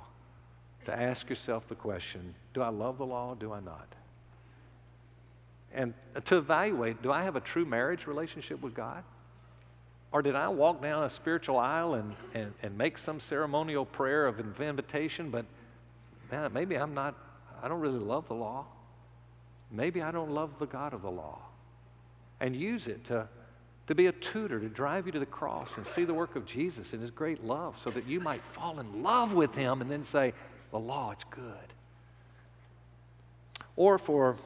to 0.86 0.98
ask 0.98 1.28
yourself 1.28 1.68
the 1.68 1.74
question 1.74 2.34
do 2.54 2.62
I 2.62 2.68
love 2.68 2.98
the 2.98 3.06
law? 3.06 3.30
Or 3.30 3.36
do 3.36 3.52
I 3.52 3.60
not? 3.60 3.86
And 5.72 5.94
to 6.24 6.36
evaluate 6.36 7.02
do 7.02 7.12
I 7.12 7.22
have 7.22 7.36
a 7.36 7.40
true 7.40 7.64
marriage 7.64 8.06
relationship 8.06 8.60
with 8.60 8.74
God? 8.74 9.04
Or 10.12 10.22
did 10.22 10.34
I 10.34 10.48
walk 10.48 10.82
down 10.82 11.04
a 11.04 11.10
spiritual 11.10 11.58
aisle 11.58 11.94
and, 11.94 12.16
and, 12.34 12.52
and 12.62 12.76
make 12.76 12.98
some 12.98 13.20
ceremonial 13.20 13.84
prayer 13.84 14.26
of 14.26 14.40
invitation, 14.60 15.30
but 15.30 15.44
man, 16.32 16.52
maybe 16.52 16.76
I'm 16.76 16.94
not, 16.94 17.14
I 17.62 17.68
don't 17.68 17.80
really 17.80 18.00
love 18.00 18.26
the 18.26 18.34
law. 18.34 18.66
Maybe 19.70 20.02
I 20.02 20.10
don't 20.10 20.32
love 20.32 20.58
the 20.58 20.66
God 20.66 20.94
of 20.94 21.02
the 21.02 21.10
law. 21.10 21.38
And 22.40 22.56
use 22.56 22.88
it 22.88 23.04
to, 23.06 23.28
to 23.86 23.94
be 23.94 24.06
a 24.06 24.12
tutor, 24.12 24.58
to 24.58 24.68
drive 24.68 25.06
you 25.06 25.12
to 25.12 25.20
the 25.20 25.26
cross 25.26 25.76
and 25.76 25.86
see 25.86 26.04
the 26.04 26.14
work 26.14 26.34
of 26.34 26.44
Jesus 26.44 26.92
and 26.92 27.00
his 27.00 27.10
great 27.10 27.44
love 27.44 27.78
so 27.78 27.90
that 27.90 28.06
you 28.06 28.18
might 28.18 28.42
fall 28.42 28.80
in 28.80 29.04
love 29.04 29.32
with 29.32 29.54
him 29.54 29.80
and 29.80 29.88
then 29.88 30.02
say, 30.02 30.32
the 30.72 30.78
law, 30.78 31.12
it's 31.12 31.24
good. 31.24 31.54
Or 33.76 33.96
for 33.98 34.36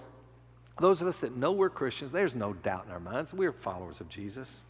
those 0.78 1.00
of 1.00 1.08
us 1.08 1.16
that 1.18 1.36
know 1.36 1.52
we're 1.52 1.70
Christians, 1.70 2.12
there's 2.12 2.34
no 2.34 2.52
doubt 2.52 2.86
in 2.86 2.92
our 2.92 3.00
minds, 3.00 3.32
we're 3.32 3.52
followers 3.52 4.00
of 4.00 4.08
Jesus. 4.08 4.62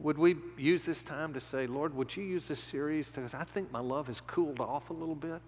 Would 0.00 0.18
we 0.18 0.36
use 0.58 0.82
this 0.82 1.02
time 1.02 1.32
to 1.34 1.40
say, 1.40 1.66
Lord, 1.66 1.94
would 1.94 2.14
you 2.14 2.22
use 2.22 2.44
this 2.44 2.60
series? 2.60 3.08
Because 3.08 3.32
I 3.32 3.44
think 3.44 3.72
my 3.72 3.80
love 3.80 4.08
has 4.08 4.20
cooled 4.20 4.60
off 4.60 4.90
a 4.90 4.92
little 4.92 5.14
bit. 5.14 5.40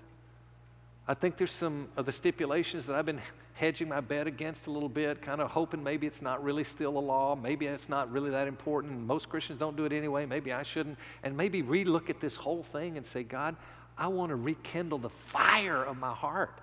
I 1.07 1.15
think 1.15 1.37
there's 1.37 1.51
some 1.51 1.89
of 1.97 2.07
the 2.07 2.13
stipulations 2.13 2.87
that 2.87 2.97
I've 2.97 3.05
been 3.05 3.21
hedging 3.55 3.89
my 3.89 4.01
bet 4.01 4.27
against 4.27 4.69
a 4.69 4.71
little 4.71 4.89
bit, 4.89 5.21
kind 5.21 5.43
of 5.43 5.51
hoping 5.51 5.83
maybe 5.83 6.07
it's 6.07 6.23
not 6.23 6.43
really 6.43 6.65
still 6.65 6.97
a 6.97 7.01
law. 7.01 7.37
Maybe 7.37 7.67
it's 7.67 7.89
not 7.89 8.11
really 8.11 8.31
that 8.31 8.49
important. 8.49 8.99
Most 9.07 9.29
Christians 9.29 9.59
don't 9.59 9.77
do 9.77 9.85
it 9.85 9.93
anyway. 9.93 10.25
Maybe 10.25 10.53
I 10.53 10.63
shouldn't. 10.63 10.97
And 11.23 11.37
maybe 11.37 11.63
relook 11.63 12.09
at 12.09 12.21
this 12.21 12.37
whole 12.37 12.63
thing 12.63 12.97
and 12.97 13.05
say, 13.05 13.23
God, 13.23 13.57
I 13.99 14.09
want 14.09 14.31
to 14.31 14.37
rekindle 14.37 14.99
the 14.99 15.11
fire 15.11 15.83
of 15.85 15.99
my 15.99 16.13
heart. 16.15 16.59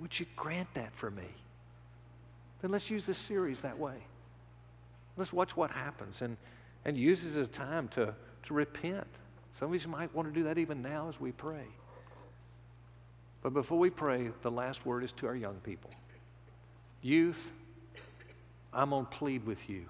Would 0.00 0.18
you 0.20 0.26
grant 0.36 0.68
that 0.74 0.94
for 0.94 1.10
me? 1.10 1.28
Then 2.66 2.72
let's 2.72 2.90
use 2.90 3.04
this 3.04 3.16
series 3.16 3.60
that 3.60 3.78
way. 3.78 3.94
Let's 5.16 5.32
watch 5.32 5.56
what 5.56 5.70
happens 5.70 6.20
and, 6.20 6.36
and 6.84 6.98
use 6.98 7.24
it 7.24 7.28
as 7.28 7.36
a 7.36 7.46
time 7.46 7.86
to, 7.94 8.12
to 8.42 8.54
repent. 8.54 9.06
Some 9.52 9.72
of 9.72 9.80
you 9.80 9.88
might 9.88 10.12
want 10.12 10.26
to 10.26 10.34
do 10.34 10.42
that 10.48 10.58
even 10.58 10.82
now 10.82 11.08
as 11.08 11.20
we 11.20 11.30
pray. 11.30 11.62
But 13.40 13.54
before 13.54 13.78
we 13.78 13.88
pray, 13.88 14.32
the 14.42 14.50
last 14.50 14.84
word 14.84 15.04
is 15.04 15.12
to 15.12 15.28
our 15.28 15.36
young 15.36 15.54
people. 15.62 15.92
Youth, 17.02 17.52
I'm 18.72 18.90
going 18.90 19.04
to 19.04 19.12
plead 19.12 19.46
with 19.46 19.70
you. 19.70 19.84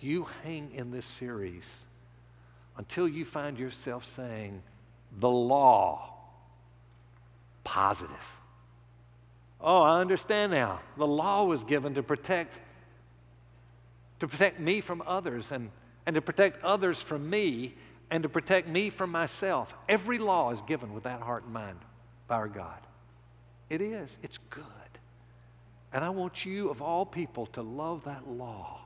You 0.00 0.26
hang 0.42 0.72
in 0.72 0.90
this 0.90 1.06
series 1.06 1.84
until 2.76 3.06
you 3.06 3.24
find 3.24 3.56
yourself 3.56 4.12
saying, 4.12 4.60
the 5.20 5.30
law 5.30 6.14
positive. 7.62 8.41
Oh, 9.62 9.82
I 9.82 10.00
understand 10.00 10.52
now. 10.52 10.80
The 10.96 11.06
law 11.06 11.44
was 11.44 11.64
given 11.64 11.94
to 11.94 12.02
protect 12.02 12.58
to 14.22 14.28
protect 14.28 14.60
me 14.60 14.80
from 14.80 15.02
others 15.04 15.50
and, 15.50 15.68
and 16.06 16.14
to 16.14 16.22
protect 16.22 16.62
others 16.62 17.02
from 17.02 17.28
me 17.28 17.74
and 18.08 18.22
to 18.22 18.28
protect 18.28 18.68
me 18.68 18.88
from 18.88 19.10
myself. 19.10 19.74
Every 19.88 20.18
law 20.18 20.52
is 20.52 20.62
given 20.62 20.94
with 20.94 21.02
that 21.02 21.20
heart 21.20 21.42
and 21.42 21.52
mind 21.52 21.78
by 22.28 22.36
our 22.36 22.46
God. 22.46 22.78
It 23.68 23.80
is. 23.80 24.18
It's 24.22 24.38
good. 24.50 24.64
And 25.92 26.04
I 26.04 26.10
want 26.10 26.46
you, 26.46 26.70
of 26.70 26.80
all 26.80 27.04
people, 27.04 27.46
to 27.46 27.62
love 27.62 28.04
that 28.04 28.28
law. 28.28 28.82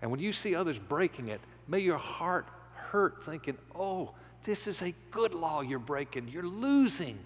And 0.00 0.10
when 0.10 0.18
you 0.18 0.32
see 0.32 0.54
others 0.54 0.78
breaking 0.78 1.28
it, 1.28 1.42
may 1.68 1.80
your 1.80 1.98
heart 1.98 2.46
hurt 2.72 3.22
thinking, 3.22 3.58
oh, 3.74 4.12
this 4.44 4.66
is 4.66 4.80
a 4.80 4.94
good 5.10 5.34
law 5.34 5.60
you're 5.60 5.78
breaking. 5.78 6.28
You're 6.28 6.42
losing 6.42 7.18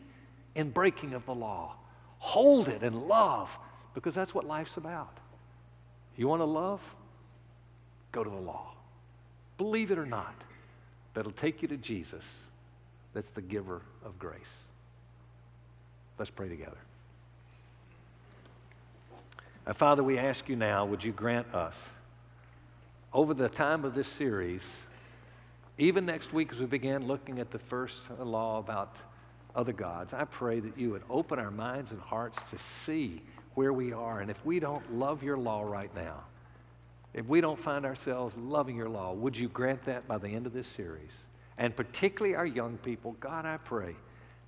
in 0.57 0.71
breaking 0.71 1.13
of 1.15 1.25
the 1.25 1.35
law. 1.37 1.77
Hold 2.19 2.69
it 2.69 2.83
and 2.83 3.07
love 3.07 3.57
because 3.95 4.15
that's 4.15 4.35
what 4.35 4.47
life's 4.47 4.77
about. 4.77 5.17
You 6.17 6.29
want 6.29 6.41
to 6.41 6.47
love? 6.47 6.81
Go 8.13 8.25
to 8.25 8.31
the 8.31 8.37
law. 8.37 8.73
Believe 9.59 9.91
it 9.91 9.99
or 9.99 10.07
not, 10.07 10.35
that'll 11.15 11.33
take 11.33 11.63
you 11.63 11.69
to 11.69 11.77
Jesus, 11.77 12.41
that's 13.13 13.31
the 13.31 13.43
giver 13.43 13.83
of 14.05 14.19
grace. 14.19 14.63
Let's 16.19 16.31
pray 16.31 16.49
together. 16.49 16.77
Father, 19.75 20.03
we 20.03 20.19
ask 20.19 20.49
you 20.49 20.57
now, 20.57 20.85
would 20.85 21.03
you 21.03 21.13
grant 21.13 21.55
us, 21.55 21.89
over 23.13 23.33
the 23.33 23.49
time 23.49 23.85
of 23.85 23.95
this 23.95 24.09
series, 24.09 24.87
even 25.79 26.05
next 26.05 26.33
week, 26.33 26.53
as 26.53 26.59
we 26.59 26.67
begin 26.67 27.07
looking 27.07 27.39
at 27.39 27.51
the 27.51 27.59
first 27.59 28.03
law 28.19 28.59
about 28.59 28.97
other 29.55 29.73
gods, 29.73 30.13
I 30.13 30.25
pray 30.25 30.61
that 30.61 30.79
you 30.79 30.91
would 30.91 31.03
open 31.09 31.39
our 31.39 31.51
minds 31.51 31.93
and 31.93 32.01
hearts 32.01 32.39
to 32.51 32.59
see 32.59 33.23
where 33.55 33.73
we 33.73 33.93
are. 33.93 34.21
And 34.21 34.31
if 34.31 34.45
we 34.45 34.59
don't 34.61 34.99
love 34.99 35.23
your 35.23 35.37
law 35.37 35.63
right 35.63 35.95
now, 35.95 36.25
if 37.13 37.27
we 37.27 37.41
don't 37.41 37.59
find 37.59 37.87
ourselves 37.87 38.37
loving 38.37 38.77
your 38.77 38.89
law, 38.89 39.13
would 39.13 39.37
you 39.37 39.49
grant 39.49 39.85
that 39.85 40.09
by 40.09 40.19
the 40.19 40.29
end 40.29 40.47
of 40.47 40.53
this 40.53 40.67
series? 40.67 41.17
And 41.57 41.77
particularly 41.77 42.35
our 42.35 42.47
young 42.47 42.79
people, 42.79 43.17
God, 43.21 43.47
I 43.47 43.59
pray 43.59 43.95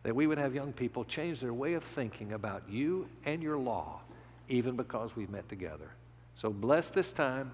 that 0.02 0.14
we 0.14 0.26
would 0.26 0.38
have 0.38 0.54
young 0.54 0.72
people 0.72 1.04
change 1.04 1.40
their 1.40 1.54
way 1.54 1.74
of 1.74 1.84
thinking 1.84 2.32
about 2.32 2.68
you 2.68 3.08
and 3.24 3.42
your 3.42 3.56
law, 3.56 4.00
even 4.48 4.74
because 4.76 5.14
we've 5.14 5.30
met 5.30 5.48
together. 5.48 5.90
So 6.34 6.50
bless 6.50 6.88
this 6.88 7.12
time. 7.12 7.52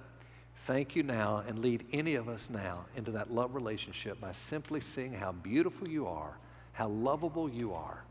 Thank 0.64 0.96
you 0.96 1.02
now 1.02 1.42
and 1.46 1.58
lead 1.58 1.84
any 1.92 2.14
of 2.14 2.28
us 2.28 2.48
now 2.50 2.86
into 2.96 3.10
that 3.12 3.32
love 3.32 3.54
relationship 3.54 4.20
by 4.20 4.32
simply 4.32 4.80
seeing 4.80 5.12
how 5.12 5.32
beautiful 5.32 5.88
you 5.88 6.06
are, 6.06 6.38
how 6.72 6.88
lovable 6.88 7.48
you 7.48 7.74
are, 7.74 8.02